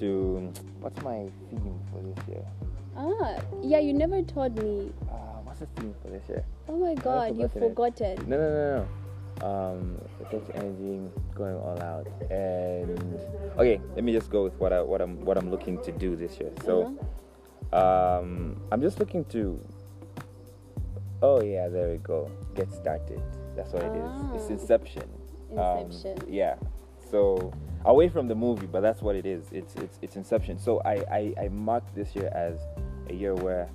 to 0.01 0.53
what's 0.81 1.01
my 1.01 1.25
theme 1.49 1.81
for 1.91 2.01
this 2.05 2.21
year? 2.29 2.45
ah 2.95 3.41
yeah 3.63 3.79
you 3.79 3.95
never 3.95 4.21
told 4.23 4.53
me 4.63 4.93
Uh, 5.09 5.41
what's 5.47 5.61
the 5.61 5.67
theme 5.77 5.95
for 6.03 6.09
this 6.11 6.29
year? 6.29 6.45
oh 6.69 6.77
my 6.77 6.95
god 6.95 7.33
you've 7.39 7.53
forgotten 7.53 8.13
it. 8.13 8.19
forgotten 8.21 8.29
No, 8.29 8.37
no, 8.37 8.49
no, 8.59 8.63
no. 8.77 8.85
Um, 9.49 9.97
effective 10.21 10.51
energy, 10.55 11.01
going 11.35 11.55
all 11.57 11.81
out, 11.81 12.07
and 12.31 13.21
okay. 13.57 13.81
Let 13.95 14.03
me 14.05 14.13
just 14.13 14.29
go 14.31 14.43
with 14.45 14.55
what 14.61 14.73
I 14.75 14.83
what 14.83 15.01
I'm 15.01 15.25
what 15.25 15.39
I'm 15.39 15.49
looking 15.49 15.79
to 15.87 15.93
do 15.93 16.17
this 16.17 16.37
year. 16.41 16.51
So, 16.67 16.91
Uh-huh. 17.73 18.19
um, 18.21 18.61
I'm 18.73 18.83
just 18.83 18.99
looking 18.99 19.25
to. 19.33 19.57
Oh 21.23 21.41
yeah, 21.41 21.69
there 21.69 21.89
we 21.89 21.99
go. 22.03 22.29
Get 22.59 22.69
started. 22.73 23.23
That's 23.59 23.73
what 23.73 23.83
it 23.83 23.95
is. 23.97 24.11
It's 24.37 24.45
Ah. 24.51 24.53
Inception. 24.57 25.09
Um, 25.57 25.79
Inception. 25.87 26.33
yeah. 26.33 26.55
So 27.11 27.53
away 27.85 28.09
from 28.09 28.29
the 28.29 28.35
movie, 28.37 28.67
but 28.67 28.83
that's 28.83 29.03
what 29.03 29.17
it 29.17 29.27
is. 29.27 29.43
It's 29.51 29.75
it's 29.75 29.99
it's 30.01 30.15
Inception. 30.17 30.59
So 30.61 30.81
I 30.85 30.95
I, 31.21 31.23
I 31.45 31.49
marked 31.49 31.93
this 31.97 32.15
year 32.15 32.31
as 32.33 32.57
a 33.11 33.15
year 33.15 33.35
where 33.35 33.69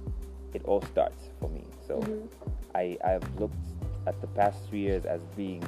it 0.53 0.63
all 0.65 0.81
starts 0.93 1.21
for 1.39 1.49
me. 1.49 1.65
So 1.87 1.99
Mhm. 1.99 2.27
I 2.75 2.97
I've 3.03 3.27
looked 3.39 3.65
at 4.07 4.15
the 4.21 4.27
past 4.27 4.57
three 4.69 4.79
years 4.79 5.03
as 5.05 5.19
being 5.35 5.63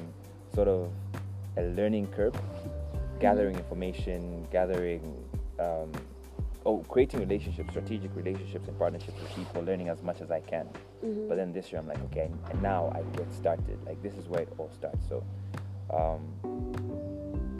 sort 0.54 0.70
of 0.70 0.90
a 1.58 1.64
learning 1.76 2.08
curve, 2.16 2.36
gathering 3.20 3.56
information, 3.58 4.48
gathering, 4.52 5.04
um, 5.60 5.92
oh, 6.66 6.80
creating 6.90 7.20
relationships, 7.20 7.70
strategic 7.72 8.16
relationships 8.16 8.68
and 8.68 8.78
partnerships 8.78 9.20
with 9.22 9.34
people, 9.36 9.62
learning 9.64 9.90
as 9.90 10.02
much 10.02 10.22
as 10.22 10.32
I 10.32 10.40
can. 10.42 10.68
Mhm. 11.04 11.28
But 11.30 11.36
then 11.38 11.54
this 11.54 11.72
year 11.72 11.80
I'm 11.80 11.88
like, 11.88 12.02
okay, 12.06 12.30
and 12.50 12.62
now 12.62 12.92
I 12.96 13.02
get 13.18 13.32
started. 13.34 13.78
Like 13.86 14.02
this 14.02 14.16
is 14.16 14.28
where 14.28 14.42
it 14.42 14.52
all 14.58 14.70
starts. 14.72 15.08
So, 15.08 15.24
um, 15.92 16.22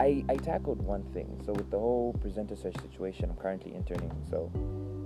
I 0.00 0.24
I 0.28 0.36
tackled 0.36 0.82
one 0.82 1.04
thing. 1.14 1.40
So 1.46 1.52
with 1.52 1.70
the 1.70 1.78
whole 1.78 2.12
presenter 2.20 2.56
search 2.56 2.76
situation, 2.80 3.30
I'm 3.30 3.36
currently 3.36 3.74
interning. 3.74 4.12
So 4.28 4.50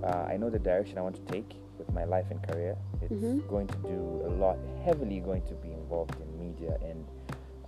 uh, 0.03 0.27
I 0.33 0.37
know 0.37 0.51
the 0.51 0.59
direction 0.59 0.99
I 0.99 1.03
want 1.03 1.17
to 1.17 1.33
take 1.33 1.55
with 1.79 1.93
my 1.93 2.05
life 2.05 2.27
and 2.31 2.43
career. 2.49 2.77
It's 3.03 3.13
Mhm. 3.13 3.47
going 3.49 3.67
to 3.69 3.79
do 3.79 4.23
a 4.27 4.31
lot, 4.31 4.59
heavily 4.85 5.21
going 5.21 5.43
to 5.43 5.55
be 5.55 5.73
involved 5.73 6.17
in 6.21 6.29
media 6.39 6.77
and 6.83 7.05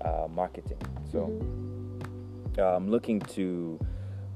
uh, 0.00 0.26
marketing. 0.34 0.78
So 1.12 1.18
Mhm. 1.28 2.58
uh, 2.58 2.76
I'm 2.76 2.88
looking 2.90 3.20
to 3.36 3.78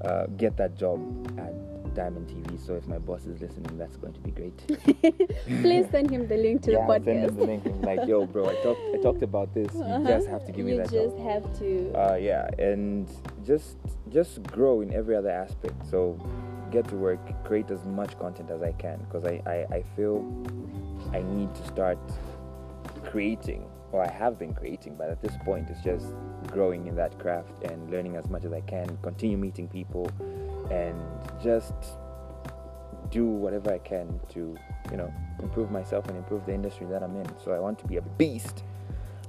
uh, 0.03 0.27
get 0.37 0.57
that 0.59 0.77
job 0.77 1.01
at 1.39 1.55
Diamond 1.97 2.29
TV. 2.29 2.65
So 2.65 2.75
if 2.75 2.87
my 2.87 2.99
boss 2.99 3.27
is 3.27 3.41
listening, 3.41 3.77
that's 3.79 3.97
going 3.97 4.13
to 4.13 4.21
be 4.21 4.31
great. 4.31 4.57
please 5.63 5.87
send 5.91 6.11
him 6.11 6.29
the 6.29 6.37
link 6.37 6.63
to 6.63 6.73
yeah, 6.73 6.87
the 6.87 6.93
I'll 6.93 7.03
send 7.03 7.07
podcast 7.07 7.29
him 7.31 7.37
the 7.37 7.47
link. 7.47 7.67
I'm 7.67 7.83
like, 7.83 8.07
yo, 8.07 8.27
bro, 8.27 8.49
I 8.49 8.55
talked, 8.63 8.81
I 8.95 8.99
talked 9.03 9.23
about 9.23 9.53
this. 9.55 9.73
You 9.75 9.83
Uh-huh. 9.83 10.09
just 10.09 10.29
have 10.29 10.45
to 10.47 10.53
give 10.53 10.65
me 10.67 10.77
that. 10.77 10.93
you 10.93 11.01
just 11.03 11.17
job. 11.17 11.27
have 11.27 11.59
to 11.61 11.93
Uh, 11.99 12.15
yeah, 12.17 12.49
and 12.59 13.09
just 13.45 13.77
just 14.11 14.43
grow 14.45 14.83
in 14.83 14.93
every 14.93 15.17
other 15.17 15.31
aspect. 15.31 15.85
So 15.91 16.19
get 16.71 16.87
to 16.89 16.97
work, 16.97 17.21
create 17.45 17.71
as 17.71 17.85
much 17.87 18.19
content 18.19 18.51
as 18.51 18.61
I 18.63 18.73
can 18.73 18.99
because 19.09 19.25
I, 19.25 19.41
I, 19.47 19.77
I 19.79 19.83
feel 19.97 20.17
I 21.13 21.23
need 21.23 21.55
to 21.55 21.65
start 21.67 21.99
creating, 23.05 23.65
or 23.93 24.03
I 24.03 24.11
have 24.11 24.39
been 24.39 24.53
creating, 24.55 24.97
but 24.97 25.09
at 25.09 25.23
this 25.23 25.37
point 25.45 25.71
it's 25.71 25.81
just 25.83 26.07
growing 26.49 26.87
in 26.87 26.95
that 26.97 27.19
craft 27.19 27.63
and 27.65 27.91
learning 27.91 28.17
as 28.17 28.29
much 28.29 28.45
as 28.45 28.53
I 28.53 28.61
can, 28.63 28.99
continue 29.03 29.37
meeting 29.39 29.69
people, 29.69 30.11
and 30.71 30.97
just 31.43 31.75
do 33.11 33.27
whatever 33.27 33.73
I 33.73 33.79
can 33.79 34.21
to, 34.31 34.57
you 34.91 34.97
know, 34.97 35.13
improve 35.41 35.71
myself 35.71 36.09
and 36.09 36.17
improve 36.17 36.45
the 36.47 36.53
industry 36.55 36.87
that 36.91 37.03
I'm 37.03 37.15
in. 37.17 37.27
So 37.45 37.53
I 37.53 37.59
want 37.59 37.79
to 37.81 37.87
be 37.87 37.97
a 37.97 38.03
beast. 38.03 38.65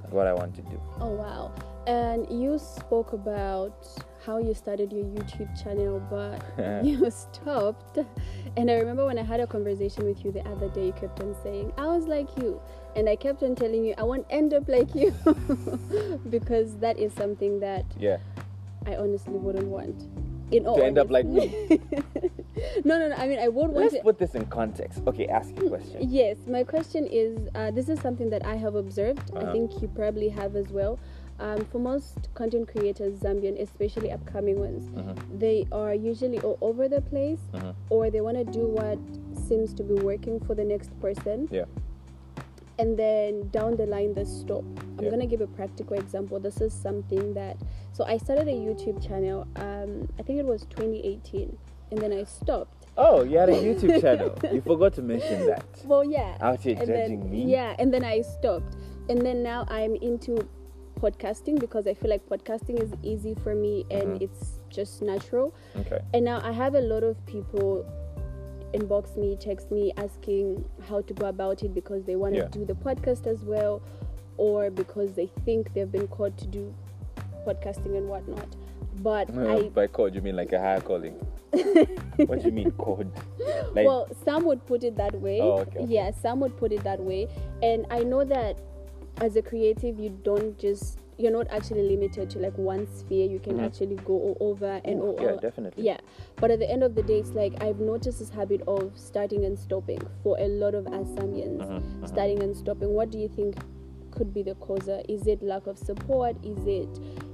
That's 0.02 0.12
what 0.12 0.26
I 0.26 0.32
want 0.32 0.54
to 0.56 0.62
do. 0.62 0.80
Oh 1.00 1.10
wow. 1.10 1.52
And 1.86 2.28
you 2.30 2.58
spoke 2.58 3.12
about 3.12 3.86
how 4.26 4.38
you 4.38 4.52
started 4.52 4.92
your 4.92 5.04
YouTube 5.04 5.62
channel, 5.62 6.00
but 6.10 6.42
you 6.84 7.10
stopped. 7.10 7.98
And 8.56 8.70
I 8.70 8.74
remember 8.74 9.06
when 9.06 9.18
I 9.18 9.22
had 9.22 9.40
a 9.40 9.46
conversation 9.46 10.04
with 10.04 10.24
you 10.24 10.32
the 10.32 10.46
other 10.48 10.68
day, 10.68 10.86
you 10.86 10.92
kept 10.92 11.20
on 11.20 11.34
saying, 11.42 11.72
I 11.78 11.86
was 11.86 12.06
like 12.06 12.28
you. 12.36 12.60
And 12.96 13.08
I 13.08 13.16
kept 13.16 13.42
on 13.42 13.54
telling 13.54 13.84
you, 13.84 13.94
I 13.96 14.02
won't 14.02 14.26
end 14.28 14.52
up 14.52 14.68
like 14.68 14.94
you. 14.94 15.14
because 16.30 16.76
that 16.78 16.98
is 16.98 17.12
something 17.14 17.60
that 17.60 17.84
Yeah. 17.98 18.18
I 18.86 18.96
honestly 18.96 19.34
wouldn't 19.34 19.68
want. 19.68 20.08
In 20.50 20.64
to 20.64 20.82
end 20.84 20.98
up 20.98 21.10
like 21.10 21.26
me. 21.26 21.68
no, 22.84 22.98
no, 22.98 23.08
no. 23.08 23.14
I 23.16 23.26
mean, 23.28 23.38
I 23.38 23.48
would 23.48 23.70
want 23.70 23.76
Let's 23.76 23.94
to. 23.94 24.02
put 24.02 24.18
this 24.18 24.34
in 24.34 24.46
context. 24.46 25.00
Okay, 25.06 25.26
ask 25.26 25.54
your 25.56 25.68
question. 25.68 26.08
Yes, 26.08 26.36
my 26.46 26.64
question 26.64 27.06
is 27.06 27.48
uh, 27.54 27.70
this 27.70 27.88
is 27.88 28.00
something 28.00 28.30
that 28.30 28.44
I 28.46 28.56
have 28.56 28.74
observed. 28.74 29.20
I 29.34 29.38
Uh-huh. 29.40 29.52
think 29.52 29.82
you 29.82 29.88
probably 29.88 30.28
have 30.30 30.56
as 30.56 30.68
well. 30.70 30.98
Um, 31.40 31.64
for 31.66 31.78
most 31.78 32.28
content 32.34 32.66
creators, 32.66 33.20
Zambian, 33.20 33.60
especially 33.60 34.10
upcoming 34.10 34.58
ones, 34.58 34.82
Mhm. 34.90 35.38
they 35.38 35.66
are 35.70 35.94
usually 35.94 36.40
all 36.40 36.58
over 36.60 36.88
the 36.88 37.00
place 37.00 37.38
Mhm. 37.54 37.74
or 37.90 38.10
they 38.10 38.20
want 38.20 38.36
to 38.38 38.44
do 38.44 38.66
what 38.66 38.98
seems 39.46 39.72
to 39.74 39.84
be 39.84 39.94
working 39.94 40.40
for 40.40 40.54
the 40.56 40.64
next 40.64 40.90
person 41.00 41.46
Yeah. 41.52 41.66
And 42.78 42.96
then 42.98 43.48
down 43.50 43.76
the 43.76 43.86
line 43.86 44.14
they 44.14 44.24
stop 44.24 44.64
i'm 44.98 45.04
Yeah. 45.04 45.10
gonna 45.10 45.26
give 45.26 45.40
a 45.40 45.46
practical 45.48 45.96
example 45.98 46.38
this 46.40 46.60
is 46.60 46.72
something 46.72 47.34
that 47.34 47.56
so 47.92 48.04
i 48.04 48.16
started 48.18 48.48
a 48.48 48.52
youtube 48.52 49.04
channel 49.06 49.46
um, 49.56 50.08
i 50.18 50.22
think 50.22 50.38
it 50.38 50.46
was 50.46 50.62
2018 50.70 51.56
and 51.90 52.00
then 52.00 52.12
i 52.12 52.24
stopped 52.24 52.74
Oh, 53.00 53.22
you 53.22 53.38
had 53.38 53.48
a 53.48 53.52
YouTube 53.52 54.00
channel. 54.04 54.34
You 54.52 54.60
forgot 54.60 54.92
to 54.94 55.02
mention 55.02 55.46
that. 55.46 55.64
well 55.84 56.02
yeah 56.04 56.36
Out 56.40 56.60
here 56.60 56.76
and 56.76 56.86
judging 56.88 57.20
then, 57.20 57.30
me. 57.30 57.44
yeah 57.44 57.76
and 57.78 57.94
then 57.94 58.04
i 58.04 58.22
stopped 58.22 58.74
and 59.08 59.20
then 59.22 59.40
now 59.44 59.64
i'm 59.68 59.94
into 59.96 60.32
podcasting 61.00 61.60
because 61.60 61.86
i 61.86 61.94
feel 61.94 62.10
like 62.10 62.26
podcasting 62.28 62.82
is 62.82 62.90
easy 63.04 63.34
for 63.44 63.54
me 63.54 63.84
and 63.92 64.02
Mhm. 64.18 64.22
it's 64.22 64.58
just 64.68 65.00
natural 65.00 65.54
Okay. 65.78 66.00
and 66.12 66.24
now 66.24 66.40
I 66.44 66.50
have 66.50 66.74
a 66.74 66.80
lot 66.80 67.04
of 67.04 67.14
people 67.24 67.86
inbox 68.72 69.16
me, 69.16 69.36
text 69.36 69.70
me 69.70 69.92
asking 69.96 70.64
how 70.88 71.00
to 71.02 71.14
go 71.14 71.26
about 71.26 71.62
it 71.62 71.74
because 71.74 72.04
they 72.04 72.16
want 72.16 72.34
to 72.34 72.40
Yeah. 72.40 72.48
do 72.48 72.64
the 72.64 72.74
podcast 72.74 73.26
as 73.26 73.42
well 73.44 73.80
or 74.36 74.70
because 74.70 75.12
they 75.12 75.26
think 75.44 75.72
they've 75.74 75.90
been 75.90 76.08
called 76.08 76.36
to 76.38 76.46
do 76.46 76.74
podcasting 77.46 77.96
and 77.96 78.08
whatnot. 78.08 78.46
But 79.02 79.36
I 79.36 79.68
By 79.68 79.86
code, 79.86 80.14
you 80.14 80.20
mean 80.20 80.36
like 80.36 80.52
a 80.52 80.58
higher 80.60 80.80
calling? 80.80 81.14
what 82.26 82.40
do 82.40 82.46
you 82.46 82.52
mean 82.52 82.70
called? 82.72 83.10
Like, 83.72 83.86
well, 83.86 84.08
some 84.24 84.44
would 84.44 84.64
put 84.66 84.84
it 84.84 84.96
that 84.96 85.14
way. 85.20 85.40
Oh, 85.40 85.60
okay. 85.60 85.84
Yeah, 85.88 86.10
some 86.10 86.40
would 86.40 86.56
put 86.56 86.72
it 86.72 86.84
that 86.84 87.00
way. 87.00 87.28
And 87.62 87.86
I 87.90 88.00
know 88.00 88.24
that 88.24 88.58
as 89.20 89.36
a 89.36 89.42
creative, 89.42 89.98
you 89.98 90.10
don't 90.22 90.58
just 90.58 90.97
you're 91.18 91.32
not 91.32 91.46
actually 91.50 91.82
limited 91.82 92.30
to 92.30 92.38
like 92.38 92.56
one 92.56 92.86
sphere. 92.86 93.26
You 93.28 93.40
can 93.40 93.56
Mhm. 93.58 93.64
actually 93.66 93.96
go 93.96 94.14
all 94.14 94.36
over 94.40 94.80
and 94.84 95.00
Ooh, 95.00 95.08
all 95.08 95.14
yeah, 95.20 95.28
over. 95.32 95.40
definitely. 95.40 95.84
Yeah, 95.84 95.98
but 96.36 96.50
at 96.50 96.60
the 96.60 96.70
end 96.70 96.82
of 96.84 96.94
the 96.94 97.02
day, 97.02 97.18
it's 97.18 97.32
like 97.32 97.60
I've 97.62 97.80
noticed 97.80 98.20
this 98.20 98.30
habit 98.30 98.62
of 98.68 98.92
starting 98.96 99.44
and 99.44 99.58
stopping 99.58 100.00
for 100.22 100.38
a 100.38 100.46
lot 100.48 100.74
of 100.74 100.86
us 100.86 101.08
Zambians. 101.08 101.58
Mhm, 101.60 101.82
mhm. 102.00 102.08
Starting 102.08 102.42
and 102.42 102.56
stopping. 102.56 102.94
What 102.94 103.10
do 103.10 103.18
you 103.18 103.28
think 103.28 103.56
could 104.12 104.32
be 104.32 104.42
the 104.42 104.54
cause? 104.56 104.88
Is 105.08 105.26
it 105.26 105.42
lack 105.42 105.66
of 105.66 105.76
support? 105.78 106.36
Is 106.44 106.64
it 106.66 106.88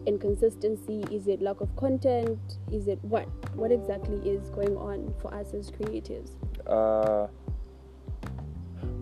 inconsistency? 0.07 1.05
Is 1.11 1.29
it 1.29 1.41
lack 1.43 1.61
of 1.61 1.75
content? 1.77 2.39
Is 2.73 2.89
it 2.89 2.99
what? 3.05 3.27
What 3.55 3.71
exactly 3.71 4.17
is 4.29 4.49
going 4.51 4.77
on 4.77 5.13
for 5.21 5.33
us 5.35 5.53
as 5.55 5.71
creatives? 5.71 6.31
Uh, 6.67 7.29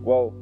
well, 0.03 0.33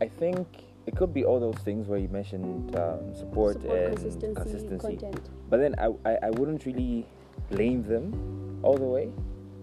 I 0.00 0.08
think 0.08 0.63
it 0.86 0.96
could 0.96 1.12
be 1.14 1.24
all 1.24 1.40
those 1.40 1.56
things 1.64 1.86
where 1.88 1.98
you 1.98 2.08
mentioned 2.08 2.74
um, 2.76 3.14
support, 3.14 3.56
and 3.64 3.94
consistency, 3.96 4.34
consistency. 4.42 4.96
content. 4.96 5.30
But 5.48 5.60
then 5.60 5.74
I, 5.78 5.86
I, 6.04 6.18
I 6.24 6.30
wouldn't 6.30 6.66
really 6.66 7.06
blame 7.50 7.82
them 7.82 8.60
all 8.62 8.76
the 8.76 8.84
way 8.84 9.10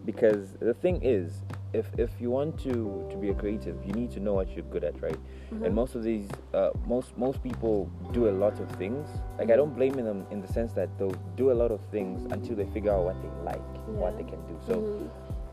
because 0.06 0.54
the 0.60 0.74
thing 0.74 1.00
is, 1.04 1.42
if 1.74 1.88
if 1.98 2.10
you 2.20 2.30
want 2.30 2.60
to 2.62 3.06
to 3.10 3.18
be 3.18 3.30
a 3.30 3.34
creative, 3.34 3.78
you 3.86 3.94
need 3.94 4.12
to 4.12 4.20
know 4.20 4.34
what 4.34 4.50
you're 4.50 4.66
good 4.66 4.84
at, 4.84 5.00
right? 5.02 5.14
Uh-huh. 5.16 5.66
And 5.66 5.74
most 5.76 5.96
of 5.96 6.04
these, 6.04 6.28
uh, 6.54 6.72
most 6.88 7.18
most 7.18 7.42
people 7.44 7.90
do 8.12 8.28
a 8.30 8.34
lot 8.44 8.60
of 8.60 8.70
things. 8.74 9.08
Like 9.40 9.50
I 9.50 9.54
Mhm. 9.54 9.58
don't 9.58 9.76
blame 9.76 9.94
them 9.94 10.26
in 10.32 10.42
the 10.42 10.48
sense 10.48 10.74
that 10.74 10.90
they'll 10.98 11.16
do 11.38 11.52
a 11.52 11.54
lot 11.62 11.72
of 11.72 11.80
things 11.92 12.26
until 12.32 12.56
they 12.56 12.66
figure 12.66 12.92
out 12.92 13.04
what 13.06 13.22
they 13.22 13.30
like, 13.46 13.62
what 13.88 14.18
they 14.18 14.24
can 14.24 14.42
do. 14.48 14.56
So 14.68 14.74
Mhm. 14.76 15.10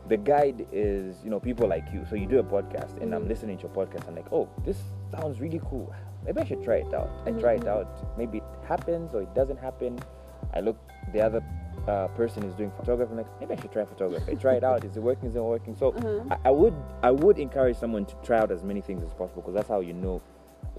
the 0.09 0.17
guide 0.17 0.65
is 0.73 1.23
you 1.23 1.29
know 1.29 1.39
people 1.39 1.67
like 1.67 1.85
you 1.93 2.03
so 2.09 2.15
you 2.15 2.25
do 2.25 2.39
a 2.39 2.43
podcast 2.43 2.99
and 2.99 3.13
i'm 3.13 3.25
Mhm. 3.25 3.29
listening 3.29 3.57
to 3.57 3.67
your 3.67 3.71
podcast 3.75 4.07
i'm 4.07 4.15
like 4.15 4.25
oh 4.33 4.49
this 4.65 4.79
sounds 5.11 5.39
really 5.39 5.61
cool. 5.69 5.93
Maybe 6.25 6.41
i 6.41 6.45
should 6.45 6.63
try 6.63 6.77
it 6.77 6.93
out. 6.93 7.09
I 7.25 7.31
try 7.31 7.53
it 7.53 7.61
mhm. 7.61 7.67
out. 7.67 8.17
Maybe 8.17 8.39
it 8.39 8.43
happens 8.67 9.13
or 9.13 9.21
it 9.21 9.33
doesn't 9.33 9.57
happen. 9.57 9.99
I 10.53 10.59
look 10.61 10.77
the 11.13 11.21
other 11.21 11.43
uh, 11.87 12.07
person 12.09 12.43
is 12.43 12.53
doing 12.55 12.71
photography. 12.77 13.11
I'm 13.11 13.17
like 13.17 13.39
maybe 13.39 13.53
i 13.53 13.61
should 13.61 13.71
try 13.71 13.85
photography. 13.85 14.31
I 14.31 14.35
try 14.35 14.55
it 14.55 14.63
out. 14.63 14.83
Is 14.83 14.97
it 14.97 15.03
working? 15.03 15.29
Is 15.29 15.35
it 15.35 15.43
working? 15.43 15.75
So 15.75 15.91
Uh-huh. 15.91 16.35
I, 16.43 16.49
I 16.49 16.51
would 16.51 16.73
i 17.03 17.11
would 17.11 17.39
encourage 17.39 17.77
someone 17.77 18.05
to 18.05 18.15
try 18.23 18.37
out 18.39 18.51
as 18.51 18.63
many 18.63 18.81
things 18.81 19.03
as 19.03 19.13
possible 19.13 19.41
because 19.41 19.55
that's 19.55 19.69
how 19.69 19.79
you 19.79 19.93
know 19.93 20.21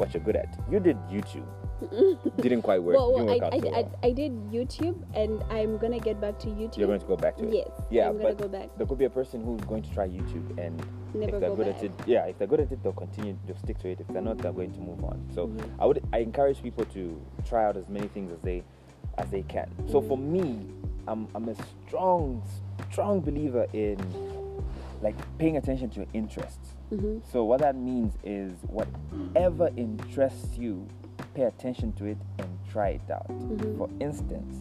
what 0.00 0.12
you're 0.14 0.22
good 0.24 0.36
at 0.36 0.58
you 0.70 0.80
did 0.80 0.96
youtube 1.10 1.46
didn't 2.42 2.60
quite 2.62 2.82
work 2.82 2.96
well, 2.96 3.12
well 3.14 3.30
I, 3.30 3.36
I, 3.56 3.78
I. 3.80 3.84
I 4.08 4.12
did 4.12 4.32
YouTube 4.50 4.96
and 5.14 5.42
I'm 5.50 5.78
gonna 5.78 5.98
get 5.98 6.20
back 6.20 6.38
to 6.40 6.48
YouTube. 6.48 6.76
you're 6.76 6.86
going 6.86 7.00
to 7.00 7.06
go 7.06 7.16
back 7.16 7.36
to 7.38 7.44
it 7.48 7.54
Yes. 7.54 7.68
Yeah, 7.90 8.08
I'm 8.08 8.18
gonna 8.18 8.34
but 8.34 8.38
go 8.42 8.48
back. 8.48 8.68
there 8.76 8.86
could 8.86 8.98
be 8.98 9.06
a 9.06 9.10
person 9.10 9.42
who's 9.42 9.62
going 9.62 9.82
to 9.84 9.90
try 9.94 10.06
youtube 10.06 10.46
and 10.58 10.76
Never 11.14 11.36
if 11.36 11.40
they're 11.40 11.48
go 11.50 11.56
good 11.56 11.66
back. 11.68 11.76
at 11.76 11.84
it 11.84 11.92
yeah 12.06 12.26
if 12.26 12.36
they're 12.38 12.46
good 12.48 12.60
at 12.60 12.70
it 12.70 12.82
they'll 12.82 12.92
continue 12.92 13.34
they'll 13.46 13.56
stick 13.56 13.78
to 13.78 13.88
it 13.88 14.00
if 14.00 14.08
they're 14.08 14.20
not 14.20 14.36
they're 14.38 14.52
going 14.52 14.72
to 14.74 14.80
move 14.80 15.02
on 15.04 15.26
so 15.34 15.46
Mhm. 15.46 15.70
i 15.78 15.86
would 15.86 16.02
i 16.12 16.18
encourage 16.18 16.62
people 16.62 16.84
to 16.96 17.18
try 17.48 17.64
out 17.64 17.76
as 17.78 17.88
many 17.88 18.08
things 18.08 18.30
as 18.30 18.40
they 18.42 18.62
as 19.16 19.30
they 19.30 19.42
can 19.42 19.68
so 19.90 20.02
Mhm. 20.02 20.08
for 20.08 20.18
me 20.18 20.66
i'm 21.08 21.28
i'm 21.34 21.48
a 21.48 21.54
strong 21.86 22.42
strong 22.90 23.20
believer 23.20 23.66
in 23.72 23.96
like 25.02 25.16
paying 25.38 25.56
attention 25.56 25.88
to 25.90 25.96
your 26.00 26.08
interests 26.12 26.74
Mhm. 26.92 27.22
so 27.32 27.44
what 27.44 27.60
that 27.60 27.76
means 27.76 28.14
is 28.24 28.52
whatever 28.68 29.70
interests 29.76 30.58
you 30.58 30.86
pay 31.34 31.42
attention 31.44 31.92
to 31.94 32.06
it 32.06 32.18
and 32.38 32.48
try 32.70 32.90
it 32.90 33.10
out 33.10 33.28
Mhm. 33.28 33.76
for 33.78 33.88
instance 34.00 34.56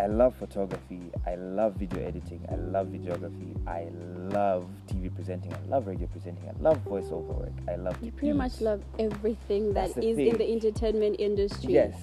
I 0.00 0.06
love 0.06 0.34
photography. 0.34 1.00
I 1.26 1.36
love 1.36 1.74
video 1.74 2.02
editing. 2.02 2.40
I 2.50 2.56
love 2.56 2.88
videography. 2.88 3.54
I 3.68 3.86
love 4.32 4.66
TV 4.88 5.08
presenting. 5.14 5.52
I 5.52 5.60
love 5.68 5.86
radio 5.86 6.08
presenting. 6.08 6.48
I 6.48 6.60
love 6.60 6.84
voiceover 6.84 7.38
work. 7.38 7.52
I 7.68 7.76
love 7.76 7.96
You 8.02 8.10
pretty 8.10 8.30
eat. 8.30 8.32
much 8.36 8.60
love 8.60 8.82
everything 8.98 9.66
that 9.74 9.74
That's 9.74 9.94
the 9.94 10.08
in 10.28 10.38
the 10.38 10.50
entertainment 10.52 11.16
industry. 11.20 11.74
Yes. 11.74 11.94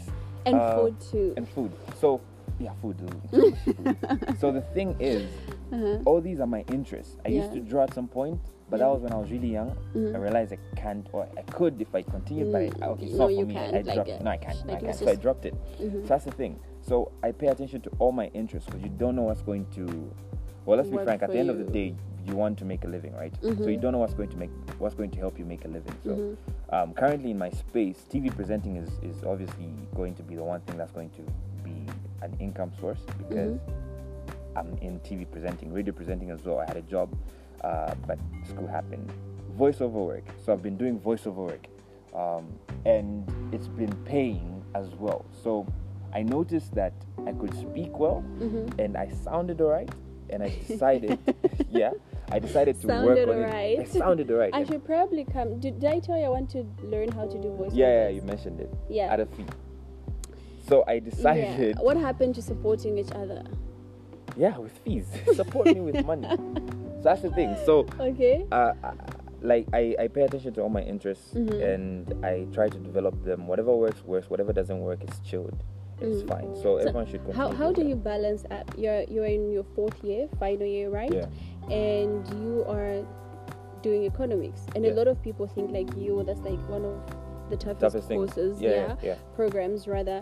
And 0.45 0.55
Uh, 0.55 0.77
food 0.85 0.99
too. 1.01 1.33
And 1.35 1.45
food. 1.49 1.71
So 1.99 2.21
yeah, 2.59 2.71
food. 2.81 2.95
so 4.39 4.51
the 4.51 4.61
thing 4.73 4.95
is, 4.99 5.23
Uh-huh. 5.71 5.99
all 6.05 6.19
these 6.21 6.39
are 6.39 6.47
my 6.47 6.63
interests. 6.71 7.17
I 7.25 7.29
used 7.29 7.51
to 7.53 7.59
draw 7.59 7.83
at 7.83 7.93
some 7.93 8.07
point, 8.07 8.39
but 8.69 8.79
Yeah. 8.79 8.85
that 8.87 8.91
was 8.93 9.01
when 9.03 9.13
I 9.13 9.17
was 9.17 9.29
really 9.31 9.49
young. 9.51 9.75
Mhm. 9.95 10.15
I 10.15 10.17
realized 10.17 10.51
I 10.53 10.57
can't, 10.75 11.07
or 11.13 11.27
I 11.37 11.41
could 11.43 11.79
if 11.79 11.93
I 11.93 12.01
continued, 12.01 12.51
but 12.51 12.61
Mm, 12.61 12.83
I, 12.83 12.87
okay, 12.87 13.05
it's 13.05 13.13
no, 13.15 13.27
not 13.27 13.35
for 13.35 13.45
me. 13.45 13.57
I 13.57 13.69
like, 13.69 13.93
dropped. 13.93 14.09
uh, 14.09 14.23
no, 14.23 14.31
I 14.31 14.37
can't. 14.37 14.67
like, 14.67 14.77
I 14.77 14.81
can't. 14.81 14.95
So 14.95 15.09
I 15.11 15.15
dropped 15.15 15.45
it. 15.45 15.53
Mhm. 15.79 16.01
So 16.03 16.07
that's 16.07 16.25
the 16.25 16.31
thing. 16.31 16.59
So 16.81 17.11
I 17.23 17.31
pay 17.31 17.47
attention 17.47 17.81
to 17.81 17.91
all 17.99 18.11
my 18.11 18.27
interests 18.33 18.65
because 18.67 18.81
you 18.81 18.89
don't 18.97 19.15
know 19.15 19.23
what's 19.23 19.41
going 19.43 19.65
to. 19.75 19.85
Well, 20.65 20.77
let's 20.77 20.89
be 20.89 20.95
Work 20.95 21.05
frank. 21.05 21.21
At 21.23 21.31
the 21.31 21.37
end 21.39 21.49
of 21.51 21.57
the 21.59 21.65
day, 21.65 21.95
you 22.25 22.35
want 22.35 22.57
to 22.59 22.65
make 22.65 22.83
a 22.83 22.87
living, 22.87 23.13
right? 23.15 23.33
So 23.41 23.47
you 23.49 23.77
Mhm. 23.77 23.81
don't 23.81 23.91
know 23.93 23.99
what's 23.99 24.13
going 24.15 24.29
to 24.29 24.37
make 24.37 24.51
what's 24.79 24.95
going 24.95 25.11
to 25.11 25.19
help 25.19 25.37
you 25.39 25.45
make 25.45 25.65
a 25.65 25.67
living. 25.67 25.95
So 26.03 26.11
Mhm. 26.11 26.37
um, 26.71 26.93
currently 26.93 27.31
in 27.31 27.37
my 27.37 27.49
space, 27.49 28.05
TV 28.09 28.29
presenting 28.29 28.75
is 28.77 28.89
is 29.03 29.23
obviously 29.23 29.69
going 29.95 30.15
to 30.15 30.23
be 30.23 30.35
the 30.35 30.43
one 30.43 30.61
thing 30.61 30.77
that's 30.77 30.91
going 30.91 31.09
to 31.11 31.21
be 31.63 31.85
an 32.21 32.35
income 32.39 32.71
source 32.79 32.99
because 33.17 33.51
Mm-hmm. 33.57 34.57
I'm 34.57 34.77
in 34.81 34.99
TV 35.01 35.29
presenting, 35.29 35.71
radio 35.71 35.93
presenting 35.93 36.31
as 36.31 36.43
well. 36.43 36.59
I 36.59 36.65
had 36.65 36.75
a 36.75 36.81
job, 36.81 37.15
uh, 37.63 37.93
but 38.07 38.17
school 38.47 38.67
happened. 38.67 39.09
Voiceover 39.57 40.05
work. 40.05 40.23
So 40.43 40.51
I've 40.51 40.63
been 40.63 40.75
doing 40.77 40.99
voiceover 40.99 41.35
work, 41.47 41.67
um, 42.15 42.47
and 42.85 43.23
it's 43.53 43.67
been 43.67 43.93
paying 44.05 44.63
as 44.75 44.89
well. 44.95 45.23
So 45.43 45.65
I 46.13 46.23
noticed 46.23 46.73
that 46.75 46.93
I 47.27 47.31
could 47.33 47.53
speak 47.53 47.97
well, 47.99 48.23
Mhm. 48.39 48.79
and 48.79 48.97
I 48.97 49.09
sounded 49.09 49.61
alright, 49.61 49.89
and 50.31 50.41
I 50.43 50.49
decided, 50.67 51.19
yeah, 51.69 51.91
I 52.31 52.39
decided 52.39 52.81
to 52.81 52.87
work 52.87 53.19
on 53.19 53.29
alright. 53.29 53.79
it. 53.79 53.81
I 53.81 53.99
sounded 53.99 54.29
alright. 54.31 54.53
I 54.53 54.63
should 54.65 54.83
probably 54.83 55.25
come. 55.25 55.59
Did, 55.59 55.79
did 55.79 55.89
I 55.89 55.99
tell 55.99 56.17
you 56.17 56.25
I 56.25 56.29
want 56.29 56.49
to 56.51 56.65
learn 56.83 57.09
how 57.11 57.27
to 57.27 57.37
do 57.39 57.49
voiceovers? 57.49 57.75
yeah, 57.75 58.03
yeah, 58.03 58.09
you 58.09 58.21
mentioned 58.23 58.59
it. 58.59 58.73
Yeah. 58.89 59.13
At 59.13 59.19
a 59.19 59.25
fee. 59.27 59.45
So 60.69 60.83
I 60.87 60.93
Yeah. 60.93 60.99
decided, 60.99 61.77
What 61.79 61.97
happened 61.97 62.35
to 62.35 62.41
supporting 62.41 62.97
each 62.97 63.11
other? 63.11 63.43
yeah, 64.37 64.57
with 64.57 64.71
fees. 64.85 65.07
Support 65.35 65.65
me 65.67 65.81
with 65.81 66.05
money. 66.05 66.27
So 66.29 67.03
that's 67.03 67.21
the 67.23 67.31
thing. 67.31 67.55
So 67.65 67.85
Okay. 67.99 68.45
uh, 68.51 68.73
I- 68.83 68.93
like 69.41 69.67
I, 69.73 69.95
I 69.97 70.07
pay 70.09 70.23
attention 70.23 70.53
to 70.55 70.61
all 70.61 70.69
my 70.69 70.81
interests 70.83 71.33
Mhm. 71.33 71.63
and 71.73 72.25
I 72.25 72.45
try 72.51 72.67
to 72.67 72.77
develop 72.77 73.15
them. 73.23 73.47
Whatever 73.47 73.73
works 73.75 74.03
works. 74.05 74.29
Whatever 74.29 74.51
doesn't 74.51 74.79
work 74.81 75.01
is 75.03 75.17
chilled. 75.23 75.55
It's 76.01 76.23
Mm. 76.23 76.27
fine. 76.27 76.55
So, 76.55 76.61
So 76.61 76.75
everyone 76.77 77.05
should. 77.07 77.21
How, 77.33 77.47
how 77.49 77.71
do 77.71 77.83
you 77.87 77.95
balance 77.95 78.43
up? 78.51 78.67
You're 78.77 79.03
you're 79.09 79.25
in 79.37 79.49
your 79.51 79.63
fourth 79.75 80.03
year, 80.03 80.27
final 80.39 80.67
year, 80.67 80.89
right? 80.89 81.11
Yeah. 81.13 81.27
And 81.73 82.27
you 82.39 82.65
are 82.67 82.99
doing 83.81 84.03
economics, 84.05 84.65
and 84.75 84.85
a 84.85 84.93
lot 84.93 85.07
of 85.07 85.21
people 85.23 85.47
think 85.47 85.71
like 85.71 85.89
you. 85.95 86.21
That's 86.27 86.41
like 86.41 86.59
one 86.69 86.83
of 86.83 86.95
the 87.49 87.55
toughest, 87.57 87.79
toughest 87.95 88.09
courses, 88.09 88.61
Yeah, 88.61 88.69
yeah, 88.69 88.77
yeah, 88.87 88.95
yeah. 89.03 89.15
programs 89.35 89.87
rather. 89.87 90.21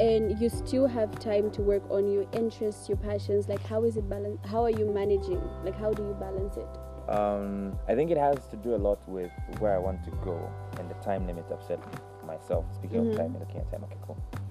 And 0.00 0.38
you 0.40 0.48
still 0.48 0.86
have 0.88 1.18
time 1.20 1.50
to 1.52 1.62
work 1.62 1.82
on 1.90 2.10
your 2.10 2.26
interests, 2.32 2.88
your 2.88 2.96
passions. 2.98 3.48
Like, 3.48 3.64
how 3.66 3.84
is 3.84 3.96
it 3.96 4.08
balance? 4.08 4.38
How 4.44 4.62
are 4.64 4.70
you 4.70 4.86
managing? 4.92 5.40
Like, 5.62 5.76
how 5.78 5.92
do 5.92 6.02
you 6.02 6.14
balance 6.14 6.56
it? 6.56 6.66
Um, 7.08 7.78
I 7.86 7.94
think 7.94 8.10
it 8.10 8.16
has 8.16 8.46
to 8.48 8.56
do 8.56 8.74
a 8.74 8.80
lot 8.80 8.98
with 9.08 9.30
where 9.58 9.74
I 9.74 9.78
want 9.78 10.02
to 10.04 10.10
go 10.24 10.50
and 10.78 10.88
the 10.90 10.94
time 10.94 11.26
limit 11.26 11.44
I've 11.52 11.62
set 11.62 11.78
myself. 12.26 12.64
Speaking 12.74 13.04
Mhm. 13.04 13.10
of 13.10 13.16
time, 13.18 13.36
looking 13.38 13.60
at 13.60 13.70
time. 13.70 13.84
Okay, 13.84 13.98
cool. 14.06 14.16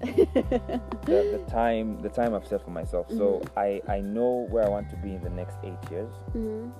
the, 1.04 1.38
the 1.38 1.44
time 1.50 2.00
the 2.00 2.08
time 2.08 2.32
I've 2.34 2.46
set 2.46 2.62
for 2.62 2.70
myself. 2.70 3.08
So 3.10 3.40
Mhm. 3.42 3.48
I 3.56 3.82
I 3.96 4.00
know 4.00 4.46
where 4.50 4.64
I 4.64 4.68
want 4.68 4.88
to 4.90 4.96
be 4.96 5.14
in 5.14 5.22
the 5.22 5.30
next 5.30 5.56
eight 5.64 5.82
years, 5.90 6.12
Mhm. 6.32 6.70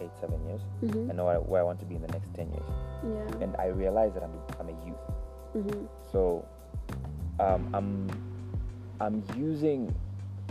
eight 0.00 0.10
seven 0.20 0.42
years. 0.46 0.62
Mhm. 0.82 1.10
I 1.10 1.12
know 1.12 1.26
where- 1.26 1.60
I 1.60 1.64
want 1.64 1.80
to 1.80 1.86
be 1.86 1.96
in 1.96 2.02
the 2.02 2.08
next 2.16 2.32
ten 2.34 2.50
years, 2.50 2.70
Yeah. 3.04 3.42
and 3.44 3.54
I 3.58 3.66
realize 3.66 4.14
that 4.14 4.22
I'm 4.22 4.32
I'm 4.58 4.68
a 4.70 4.86
youth. 4.86 5.04
Mhm. 5.54 5.86
So 6.10 6.44
um, 7.40 7.68
I'm 7.72 8.08
I'm 9.00 9.24
using 9.36 9.94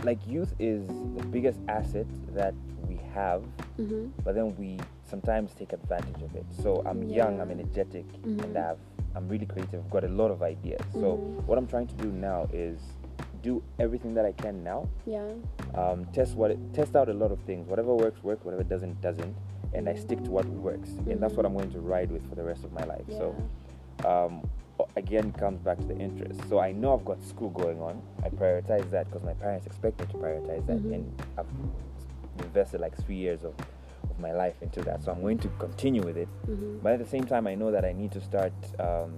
like 0.02 0.18
youth 0.26 0.54
is 0.58 0.86
the 1.16 1.24
biggest 1.30 1.60
asset 1.68 2.06
that 2.34 2.54
we 2.88 2.96
have, 3.14 3.42
Mhm. 3.78 4.10
but 4.24 4.34
then 4.34 4.56
we 4.56 4.78
sometimes 5.04 5.54
take 5.54 5.72
advantage 5.72 6.22
of 6.22 6.34
it. 6.34 6.46
So 6.50 6.82
I'm 6.86 7.02
young, 7.04 7.40
I'm 7.40 7.48
Yeah. 7.50 7.58
energetic, 7.58 8.06
Mhm. 8.22 8.44
and 8.44 8.56
I've, 8.58 8.78
I'm 9.14 9.28
really 9.28 9.46
creative. 9.46 9.84
I've 9.84 9.90
got 9.90 10.04
a 10.04 10.08
lot 10.08 10.30
of 10.30 10.42
ideas. 10.42 10.80
So 10.94 11.16
Mhm. 11.18 11.46
what 11.46 11.58
I'm 11.58 11.66
trying 11.66 11.86
to 11.88 11.94
do 11.96 12.10
now 12.10 12.48
is 12.52 12.78
do 13.42 13.62
everything 13.78 14.14
that 14.14 14.24
I 14.24 14.32
can 14.32 14.62
now. 14.64 14.86
Yeah. 15.06 15.24
Um, 15.74 16.04
test 16.12 16.36
what 16.36 16.50
it, 16.50 16.58
test 16.74 16.96
out 16.96 17.08
a 17.08 17.14
lot 17.14 17.30
of 17.30 17.38
things. 17.40 17.68
Whatever 17.68 17.94
works, 17.94 18.22
works. 18.24 18.44
Whatever 18.44 18.64
doesn't, 18.64 19.00
doesn't. 19.00 19.34
And 19.72 19.88
I 19.88 19.92
Mhm. 19.94 19.98
stick 20.00 20.24
to 20.24 20.30
what 20.30 20.46
works, 20.48 20.90
and 21.08 21.20
that's 21.22 21.36
what 21.36 21.44
Mhm. 21.44 21.50
I'm 21.50 21.54
going 21.56 21.70
to 21.72 21.80
ride 21.80 22.10
with 22.10 22.26
for 22.28 22.34
the 22.34 22.42
rest 22.42 22.64
of 22.64 22.72
my 22.72 22.84
life. 22.84 23.04
Yeah. 23.08 23.18
So 23.18 23.34
um, 24.08 24.42
again 24.96 25.32
comes 25.32 25.60
back 25.60 25.78
to 25.78 25.84
the 25.86 25.96
interest. 25.96 26.40
So 26.48 26.58
I 26.58 26.72
know 26.72 26.94
I've 26.96 27.04
got 27.04 27.22
school 27.22 27.50
going 27.50 27.80
on. 27.80 28.00
I 28.24 28.28
prioritize 28.28 28.90
that 28.90 29.06
because 29.06 29.22
my 29.22 29.34
parents 29.34 29.66
expect 29.66 30.00
me 30.00 30.06
to 30.06 30.12
prioritize 30.14 30.66
that, 30.66 30.78
Mhm. 30.78 30.94
and 30.94 31.22
I've 31.38 31.46
invested 32.44 32.80
like 32.80 32.96
three 33.04 33.16
years 33.16 33.44
of, 33.44 33.54
of 34.10 34.18
my 34.18 34.32
life 34.32 34.60
into 34.62 34.80
that. 34.82 35.02
So 35.02 35.12
I'm 35.12 35.20
going 35.20 35.38
to 35.38 35.48
continue 35.58 36.02
with 36.02 36.16
it. 36.16 36.28
Mhm. 36.48 36.82
But 36.82 36.92
at 36.92 36.98
the 37.00 37.06
same 37.06 37.24
time, 37.24 37.46
I 37.46 37.54
know 37.54 37.70
that 37.70 37.84
I 37.84 37.92
need 37.92 38.12
to 38.12 38.20
start 38.20 38.52
um, 38.78 39.12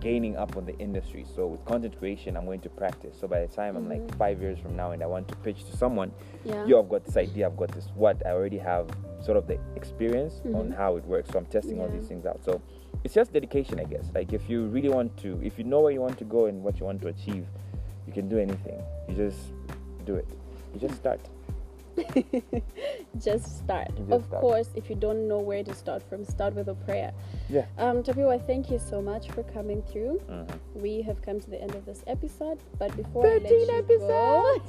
gaining 0.00 0.36
up 0.36 0.56
on 0.56 0.64
the 0.64 0.76
industry. 0.78 1.24
So 1.36 1.46
with 1.46 1.62
content 1.66 1.98
creation, 1.98 2.36
I'm 2.36 2.46
going 2.46 2.60
to 2.62 2.70
practice. 2.70 3.14
So 3.20 3.28
by 3.28 3.40
the 3.44 3.48
time 3.48 3.76
I'm 3.76 3.86
like 3.88 4.00
Mhm. 4.06 4.14
five 4.16 4.40
years 4.40 4.58
from 4.58 4.74
now 4.74 4.92
and 4.92 5.02
I 5.02 5.06
want 5.06 5.28
to 5.28 5.36
pitch 5.36 5.64
to 5.70 5.76
someone, 5.76 6.10
Yeah. 6.44 6.64
yo, 6.64 6.80
I've 6.80 6.88
got 6.88 7.04
this 7.04 7.16
idea, 7.18 7.46
I've 7.46 7.56
got 7.56 7.70
this 7.72 7.88
what, 7.94 8.24
I 8.26 8.30
already 8.30 8.56
have 8.58 8.88
sort 9.20 9.36
of 9.36 9.46
the 9.46 9.58
experience 9.76 10.40
on 10.54 10.68
Mhm. 10.70 10.74
how 10.74 10.96
it 10.96 11.04
works. 11.06 11.28
So 11.30 11.38
I'm 11.38 11.44
testing 11.46 11.80
all 11.82 11.88
these 11.88 12.08
things 12.08 12.24
out. 12.24 12.42
So 12.42 12.62
it's 13.04 13.14
just 13.14 13.32
dedication, 13.32 13.80
I 13.80 13.84
guess. 13.84 14.06
Like 14.14 14.32
if 14.32 14.48
you 14.48 14.66
really 14.66 14.88
want 14.88 15.16
to, 15.18 15.40
if 15.42 15.58
you 15.58 15.64
know 15.64 15.80
where 15.80 15.92
you 15.92 16.00
want 16.00 16.18
to 16.18 16.24
go 16.24 16.46
and 16.46 16.62
what 16.62 16.78
you 16.78 16.86
want 16.86 17.00
to 17.02 17.08
achieve, 17.08 17.46
you 18.06 18.12
can 18.12 18.28
do 18.28 18.38
anything. 18.38 18.82
You 19.08 19.14
just 19.14 19.38
do 20.04 20.14
it. 20.16 20.28
You 20.74 20.80
just 20.80 20.96
start. 20.96 21.20
just 23.18 23.58
start. 23.58 23.88
Just 23.96 24.10
of 24.10 24.24
start. 24.24 24.40
course, 24.40 24.68
if 24.74 24.88
you 24.88 24.96
don't 24.96 25.28
know 25.28 25.38
where 25.38 25.62
to 25.62 25.74
start 25.74 26.02
from, 26.08 26.24
start 26.24 26.54
with 26.54 26.68
a 26.68 26.74
prayer. 26.74 27.12
Yeah. 27.48 27.66
Um, 27.78 28.02
Tapiwa, 28.02 28.44
thank 28.46 28.70
you 28.70 28.78
so 28.78 29.02
much 29.02 29.30
for 29.30 29.42
coming 29.42 29.82
through. 29.82 30.20
Mhm. 30.28 30.48
We 30.74 31.02
have 31.02 31.20
come 31.22 31.40
to 31.40 31.50
the 31.50 31.60
end 31.60 31.74
of 31.74 31.84
this 31.84 32.02
episode, 32.06 32.58
but 32.78 32.96
before 32.96 33.26
I 33.26 33.38
let 33.38 33.48
13 33.48 33.84
you 33.88 33.98
go, 33.98 34.60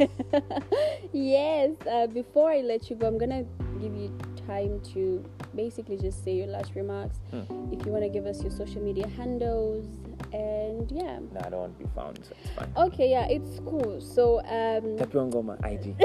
yes, 1.13 1.71
uh, 1.89 2.07
before 2.07 2.51
I 2.51 2.61
let 2.61 2.89
you 2.89 2.95
go, 2.95 3.07
I'm 3.07 3.17
gonna 3.17 3.45
give 3.81 3.95
you 3.95 4.15
time 4.47 4.79
to 4.93 5.23
basically 5.55 5.97
just 5.97 6.23
say 6.23 6.33
your 6.35 6.47
last 6.47 6.75
remarks. 6.75 7.17
Hmm. 7.31 7.41
If 7.73 7.85
you 7.85 7.91
want 7.91 8.03
to 8.03 8.09
give 8.09 8.25
us 8.25 8.41
your 8.41 8.51
social 8.51 8.81
media 8.81 9.07
handles, 9.07 9.85
and 10.33 10.89
yeah, 10.91 11.19
No, 11.33 11.41
I 11.43 11.49
don't 11.49 11.59
want 11.59 11.77
to 11.77 11.83
be 11.85 11.89
found, 11.95 12.19
so 12.23 12.33
it's 12.41 12.51
fine. 12.51 12.71
okay, 12.77 13.09
yeah, 13.09 13.27
it's 13.29 13.59
cool. 13.65 13.99
So 13.99 14.39
um, 14.41 14.97
Tapiongoma 14.97 15.57
IG. 15.65 15.95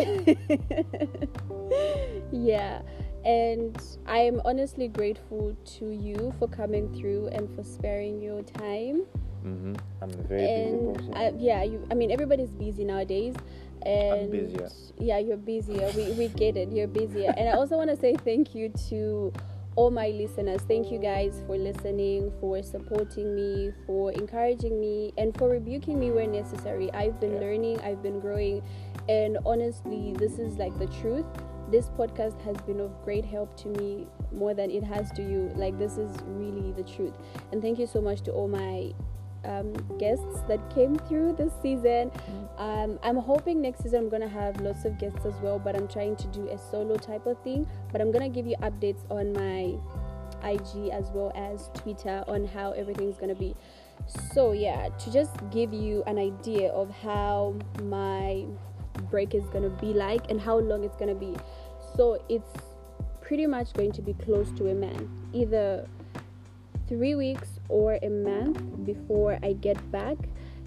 yeah 2.32 2.80
and 3.24 3.80
i 4.06 4.18
am 4.18 4.40
honestly 4.44 4.88
grateful 4.88 5.56
to 5.64 5.90
you 5.90 6.32
for 6.38 6.46
coming 6.48 6.92
through 6.94 7.28
and 7.28 7.48
for 7.54 7.62
sparing 7.64 8.20
your 8.20 8.42
time 8.42 9.02
hmm 9.42 9.74
I'm 10.02 10.10
a 10.10 10.22
very 10.22 10.40
busy 10.40 10.52
and 10.52 10.96
person. 10.96 11.14
I, 11.14 11.32
yeah 11.38 11.62
you 11.62 11.86
i 11.90 11.94
mean 11.94 12.10
everybody's 12.10 12.50
busy 12.50 12.84
nowadays 12.84 13.34
and 13.86 14.30
busier. 14.30 14.68
yeah 14.98 15.18
you're 15.18 15.36
busier. 15.36 15.90
We, 15.96 16.12
we 16.12 16.28
get 16.28 16.56
it. 16.56 16.70
You're 16.72 16.88
busier. 16.88 17.32
And 17.36 17.48
i 17.48 17.52
also 17.52 17.76
want 17.76 17.90
to 17.90 17.96
say 17.96 18.14
thank 18.24 18.54
you 18.54 18.68
to 18.90 19.32
all 19.76 19.90
my 19.90 20.08
listeners. 20.08 20.62
Thank 20.62 20.90
you 20.90 20.98
guys 20.98 21.42
for 21.46 21.58
listening 21.58 22.32
for 22.40 22.62
supporting 22.62 23.34
me 23.34 23.72
for 23.86 24.10
encouraging 24.12 24.80
me 24.80 25.12
and 25.18 25.36
for 25.36 25.50
rebuking 25.50 26.00
me 26.00 26.10
where 26.10 26.26
necessary. 26.26 26.90
I've 26.92 27.20
been 27.20 27.34
Yeah. 27.34 27.40
learning 27.40 27.80
i've 27.80 28.02
been 28.02 28.18
growing 28.20 28.62
and 29.08 29.36
honestly 29.44 30.14
this 30.18 30.38
is 30.38 30.56
like 30.56 30.76
the 30.78 30.86
truth. 31.00 31.26
This 31.70 31.90
podcast 31.90 32.40
has 32.42 32.56
been 32.62 32.80
of 32.80 32.90
great 33.04 33.24
help 33.24 33.56
to 33.62 33.68
me 33.68 34.06
more 34.32 34.54
than 34.54 34.70
it 34.70 34.82
has 34.84 35.10
to 35.12 35.22
you. 35.22 35.52
Like 35.56 35.76
this 35.78 35.98
is 35.98 36.10
really 36.24 36.72
the 36.72 36.84
truth. 36.84 37.14
And 37.52 37.60
thank 37.60 37.78
you 37.78 37.86
so 37.86 38.00
much 38.00 38.22
to 38.22 38.30
all 38.32 38.48
my 38.48 38.92
um, 39.46 39.72
guests 39.98 40.42
that 40.48 40.60
came 40.74 40.96
through 40.96 41.34
this 41.34 41.52
season. 41.62 42.10
Um, 42.58 42.98
i'm 43.02 43.16
hoping 43.16 43.60
next 43.60 43.82
season 43.82 44.04
i'm 44.04 44.08
gonna 44.08 44.28
have 44.28 44.58
lots 44.62 44.86
of 44.86 44.98
guests 44.98 45.26
as 45.26 45.34
well 45.42 45.58
but 45.58 45.76
i'm 45.76 45.86
trying 45.86 46.16
to 46.16 46.26
do 46.28 46.48
a 46.48 46.58
solo 46.58 46.96
type 46.96 47.26
of 47.26 47.40
thing. 47.42 47.66
But 47.92 48.00
i'm 48.00 48.12
gonna 48.12 48.28
give 48.28 48.46
you 48.46 48.56
updates 48.62 49.08
on 49.10 49.32
my 49.32 49.78
ig 50.48 50.90
as 50.90 51.10
well 51.12 51.32
as 51.34 51.70
twitter 51.74 52.24
on 52.28 52.46
how 52.46 52.72
everything's 52.72 53.18
gonna 53.18 53.34
be. 53.34 53.54
So 54.34 54.52
yeah 54.52 54.88
to 54.88 55.12
just 55.12 55.34
give 55.50 55.72
you 55.72 56.02
an 56.06 56.18
idea 56.18 56.70
of 56.70 56.90
how 56.90 57.56
my 57.82 58.44
break 59.10 59.34
is 59.34 59.44
gonna 59.50 59.70
be 59.70 59.92
like 59.92 60.30
and 60.30 60.40
how 60.40 60.58
long 60.58 60.84
it's 60.84 60.96
gonna 60.96 61.14
be. 61.14 61.34
So 61.96 62.22
it's 62.28 62.52
pretty 63.20 63.46
much 63.46 63.72
going 63.72 63.90
to 63.92 64.02
be 64.02 64.14
close 64.14 64.50
to 64.52 64.70
a 64.70 64.74
month 64.74 65.10
either 65.32 65.88
three 66.88 67.14
weeks 67.14 67.60
or 67.68 67.98
a 68.02 68.08
month 68.08 68.60
before 68.84 69.38
I 69.42 69.52
get 69.54 69.90
back. 69.90 70.16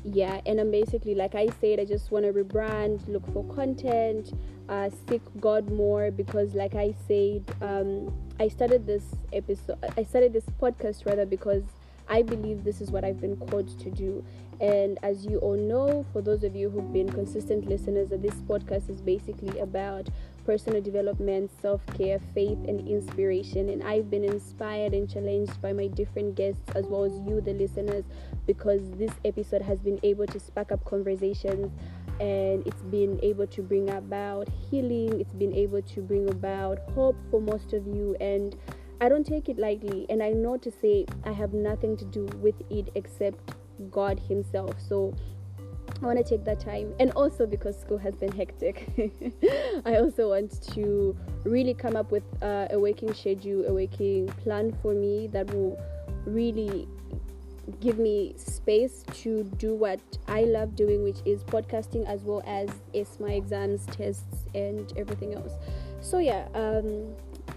Yeah, 0.04 0.40
and 0.46 0.60
I'm 0.60 0.72
basically, 0.72 1.14
like 1.14 1.36
I 1.36 1.48
said, 1.60 1.80
I 1.80 1.86
just 1.86 2.10
want 2.12 2.26
to 2.26 2.32
rebrand, 2.32 3.06
look 3.08 3.26
for 3.34 3.44
content, 3.54 4.32
uh, 4.70 4.90
seek 5.10 5.22
God 5.40 5.70
more 5.70 6.10
because, 6.10 6.54
like 6.54 6.76
I 6.76 6.94
said, 7.08 7.44
um, 7.62 8.14
I 8.40 8.48
started 8.48 8.88
this 8.88 9.04
episode, 9.34 9.78
I 9.98 10.04
started 10.04 10.32
this 10.32 10.46
podcast 10.62 11.06
rather 11.06 11.26
because 11.26 11.64
I 12.08 12.22
believe 12.22 12.64
this 12.64 12.82
is 12.82 12.92
what 12.92 13.04
I've 13.04 13.20
been 13.20 13.36
called 13.36 13.78
to 13.80 13.92
do. 13.92 14.24
And 14.62 14.98
as 15.04 15.26
you 15.26 15.38
all 15.40 15.56
know, 15.58 16.06
for 16.12 16.22
those 16.22 16.44
of 16.44 16.56
you 16.56 16.70
who've 16.70 16.92
been 16.92 17.10
consistent 17.10 17.68
listeners, 17.68 18.10
that 18.10 18.22
this 18.22 18.36
podcast 18.36 18.90
is 18.90 19.02
basically 19.02 19.58
about 19.60 20.10
personal 20.50 20.82
development, 20.82 21.52
self 21.62 21.86
care, 21.96 22.20
faith, 22.34 22.58
and 22.68 22.88
inspiration. 22.88 23.70
And 23.70 23.84
I've 23.84 24.10
been 24.10 24.24
inspired 24.24 24.94
and 24.96 25.08
challenged 25.08 25.62
by 25.62 25.74
my 25.74 25.86
different 25.86 26.34
guests 26.34 26.64
as 26.74 26.86
well 26.88 27.04
as 27.04 27.12
you, 27.28 27.40
the 27.40 27.54
listeners, 27.54 28.04
because 28.48 28.82
this 28.98 29.12
episode 29.24 29.62
has 29.62 29.80
been 29.80 30.00
able 30.02 30.26
to 30.26 30.40
spark 30.40 30.72
up 30.72 30.84
conversations 30.86 31.72
and 32.20 32.66
it's 32.66 32.82
been 32.82 33.20
able 33.22 33.46
to 33.46 33.62
bring 33.62 33.92
about 33.92 34.48
healing, 34.72 35.22
it's 35.22 35.36
been 35.36 35.54
able 35.54 35.84
to 35.84 36.02
bring 36.02 36.28
about 36.32 36.80
hope 36.96 37.16
for 37.30 37.40
most 37.40 37.74
of 37.74 37.86
you. 37.86 38.16
And 38.20 38.56
I 39.00 39.08
don't 39.08 39.28
take 39.28 39.50
it 39.50 39.60
lightly, 39.60 40.08
and 40.10 40.24
I 40.24 40.32
know 40.32 40.58
to 40.58 40.72
say 40.72 41.06
I 41.26 41.32
have 41.32 41.54
nothing 41.54 41.96
to 41.98 42.06
do 42.06 42.26
with 42.42 42.56
it 42.72 42.90
except 42.96 43.54
God 43.92 44.20
Himself. 44.20 44.74
So 44.82 45.14
I 46.02 46.06
want 46.06 46.18
to 46.18 46.24
take 46.24 46.46
that 46.46 46.60
time, 46.60 46.94
and 47.00 47.12
also 47.12 47.46
because 47.46 47.80
school 47.80 47.98
has 47.98 48.16
been 48.16 48.32
hectic, 48.32 48.88
I 49.86 49.96
also 49.96 50.30
want 50.30 50.62
to 50.74 51.16
really 51.44 51.74
come 51.74 51.96
up 51.96 52.12
with 52.12 52.24
uh, 52.42 52.68
a 52.72 52.80
waking 52.80 53.14
schedule, 53.14 53.66
a 53.66 53.74
waking 53.74 54.28
plan 54.44 54.76
for 54.82 54.94
me 54.94 55.28
that 55.28 55.54
will 55.54 55.80
really 56.26 56.88
give 57.80 58.00
me 58.00 58.34
space 58.38 59.04
to 59.14 59.44
do 59.58 59.76
what 59.76 60.00
I 60.28 60.44
love 60.44 60.76
doing, 60.76 61.04
which 61.04 61.20
is 61.26 61.44
podcasting 61.44 62.06
as 62.08 62.22
well 62.24 62.44
as 62.46 62.70
my 63.20 63.32
exams, 63.34 63.86
tests, 63.88 64.46
and 64.56 64.92
everything 64.98 65.34
else. 65.34 65.54
So 66.02 66.20
yeah, 66.20 66.48
um, 66.54 67.14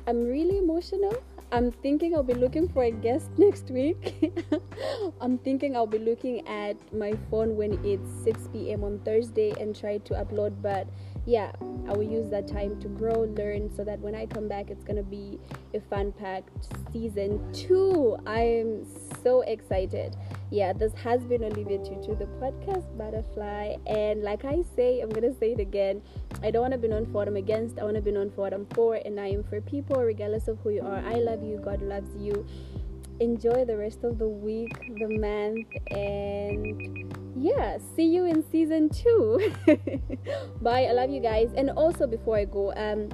I'm 0.06 0.24
really 0.24 0.58
emotional. 0.58 1.22
I'm 1.52 1.70
thinking 1.70 2.14
I'll 2.14 2.22
be 2.22 2.32
looking 2.32 2.66
for 2.66 2.84
a 2.84 2.90
guest 2.90 3.30
next 3.36 3.70
week. 3.70 4.32
I'm 5.20 5.36
thinking 5.36 5.76
I'll 5.76 5.86
be 5.86 5.98
looking 5.98 6.48
at 6.48 6.76
my 6.94 7.12
phone 7.30 7.56
when 7.56 7.78
it's 7.84 8.10
6 8.24 8.48
p.m. 8.54 8.82
on 8.82 9.00
Thursday 9.00 9.52
and 9.60 9.78
try 9.78 9.98
to 9.98 10.14
upload. 10.14 10.62
But 10.62 10.88
yeah, 11.26 11.52
I 11.86 11.92
will 11.92 12.10
use 12.10 12.30
that 12.30 12.48
time 12.48 12.80
to 12.80 12.88
grow, 12.88 13.24
learn, 13.36 13.70
so 13.76 13.84
that 13.84 14.00
when 14.00 14.14
I 14.14 14.24
come 14.24 14.48
back, 14.48 14.70
it's 14.70 14.82
gonna 14.82 15.02
be 15.02 15.38
a 15.74 15.80
fun 15.80 16.12
packed 16.12 16.68
season 16.90 17.52
two. 17.52 18.16
I'm 18.26 18.86
so 19.22 19.42
excited. 19.42 20.16
Yeah, 20.50 20.72
this 20.72 20.94
has 20.94 21.22
been 21.22 21.44
Olivia 21.44 21.78
Tutu, 21.78 22.16
the 22.16 22.26
podcast 22.40 22.96
butterfly. 22.96 23.76
And 23.86 24.22
like 24.22 24.46
I 24.46 24.64
say, 24.74 25.00
I'm 25.00 25.10
gonna 25.10 25.34
say 25.34 25.52
it 25.52 25.60
again. 25.60 26.00
I 26.42 26.50
don't 26.50 26.62
want 26.62 26.72
to 26.72 26.78
be 26.78 26.88
known 26.88 27.06
for 27.06 27.12
what 27.12 27.28
I'm 27.28 27.36
against. 27.36 27.78
I 27.78 27.84
want 27.84 27.96
to 27.96 28.02
be 28.02 28.10
known 28.10 28.30
for 28.30 28.42
what 28.42 28.52
I'm 28.52 28.66
for, 28.74 28.94
and 28.96 29.18
I 29.20 29.28
am 29.28 29.44
for 29.44 29.60
people, 29.60 30.02
regardless 30.02 30.48
of 30.48 30.58
who 30.62 30.70
you 30.70 30.82
are. 30.82 30.98
I 30.98 31.14
love 31.14 31.42
you. 31.42 31.60
God 31.64 31.82
loves 31.82 32.10
you. 32.16 32.46
Enjoy 33.20 33.64
the 33.64 33.76
rest 33.76 34.02
of 34.02 34.18
the 34.18 34.28
week, 34.28 34.76
the 34.98 35.08
month, 35.18 35.68
and 35.92 37.14
yeah, 37.36 37.78
see 37.94 38.06
you 38.06 38.24
in 38.24 38.44
season 38.50 38.88
two. 38.88 39.52
Bye. 40.60 40.84
I 40.84 40.92
love 40.92 41.10
you 41.10 41.20
guys. 41.20 41.52
And 41.56 41.70
also, 41.70 42.06
before 42.06 42.36
I 42.36 42.44
go, 42.44 42.72
um, 42.74 43.10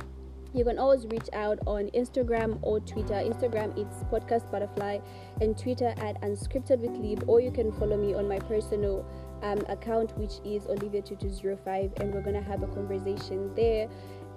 you 0.54 0.64
can 0.64 0.78
always 0.78 1.06
reach 1.06 1.28
out 1.32 1.58
on 1.66 1.90
Instagram 1.90 2.58
or 2.62 2.80
Twitter. 2.80 3.14
Instagram 3.14 3.76
it's 3.76 4.02
podcast 4.04 4.50
butterfly 4.50 4.98
and 5.40 5.56
Twitter 5.58 5.94
at 5.98 6.20
unscripted 6.22 6.78
with 6.78 6.96
Liv 6.98 7.28
or 7.28 7.40
you 7.40 7.50
can 7.50 7.70
follow 7.72 7.96
me 7.96 8.14
on 8.14 8.26
my 8.26 8.38
personal 8.38 9.06
um, 9.42 9.58
account 9.68 10.16
which 10.18 10.40
is 10.44 10.64
Olivia2205 10.64 12.00
and 12.00 12.12
we're 12.12 12.22
gonna 12.22 12.42
have 12.42 12.62
a 12.62 12.68
conversation 12.68 13.54
there 13.54 13.88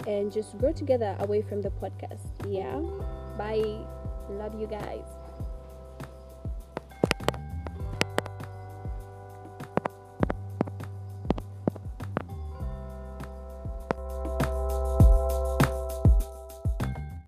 and 0.07 0.31
just 0.31 0.57
grow 0.57 0.71
together 0.71 1.15
away 1.19 1.41
from 1.41 1.61
the 1.61 1.69
podcast. 1.69 2.27
Yeah. 2.47 2.79
Bye. 3.37 3.85
Love 4.29 4.59
you 4.59 4.67
guys. 4.67 5.20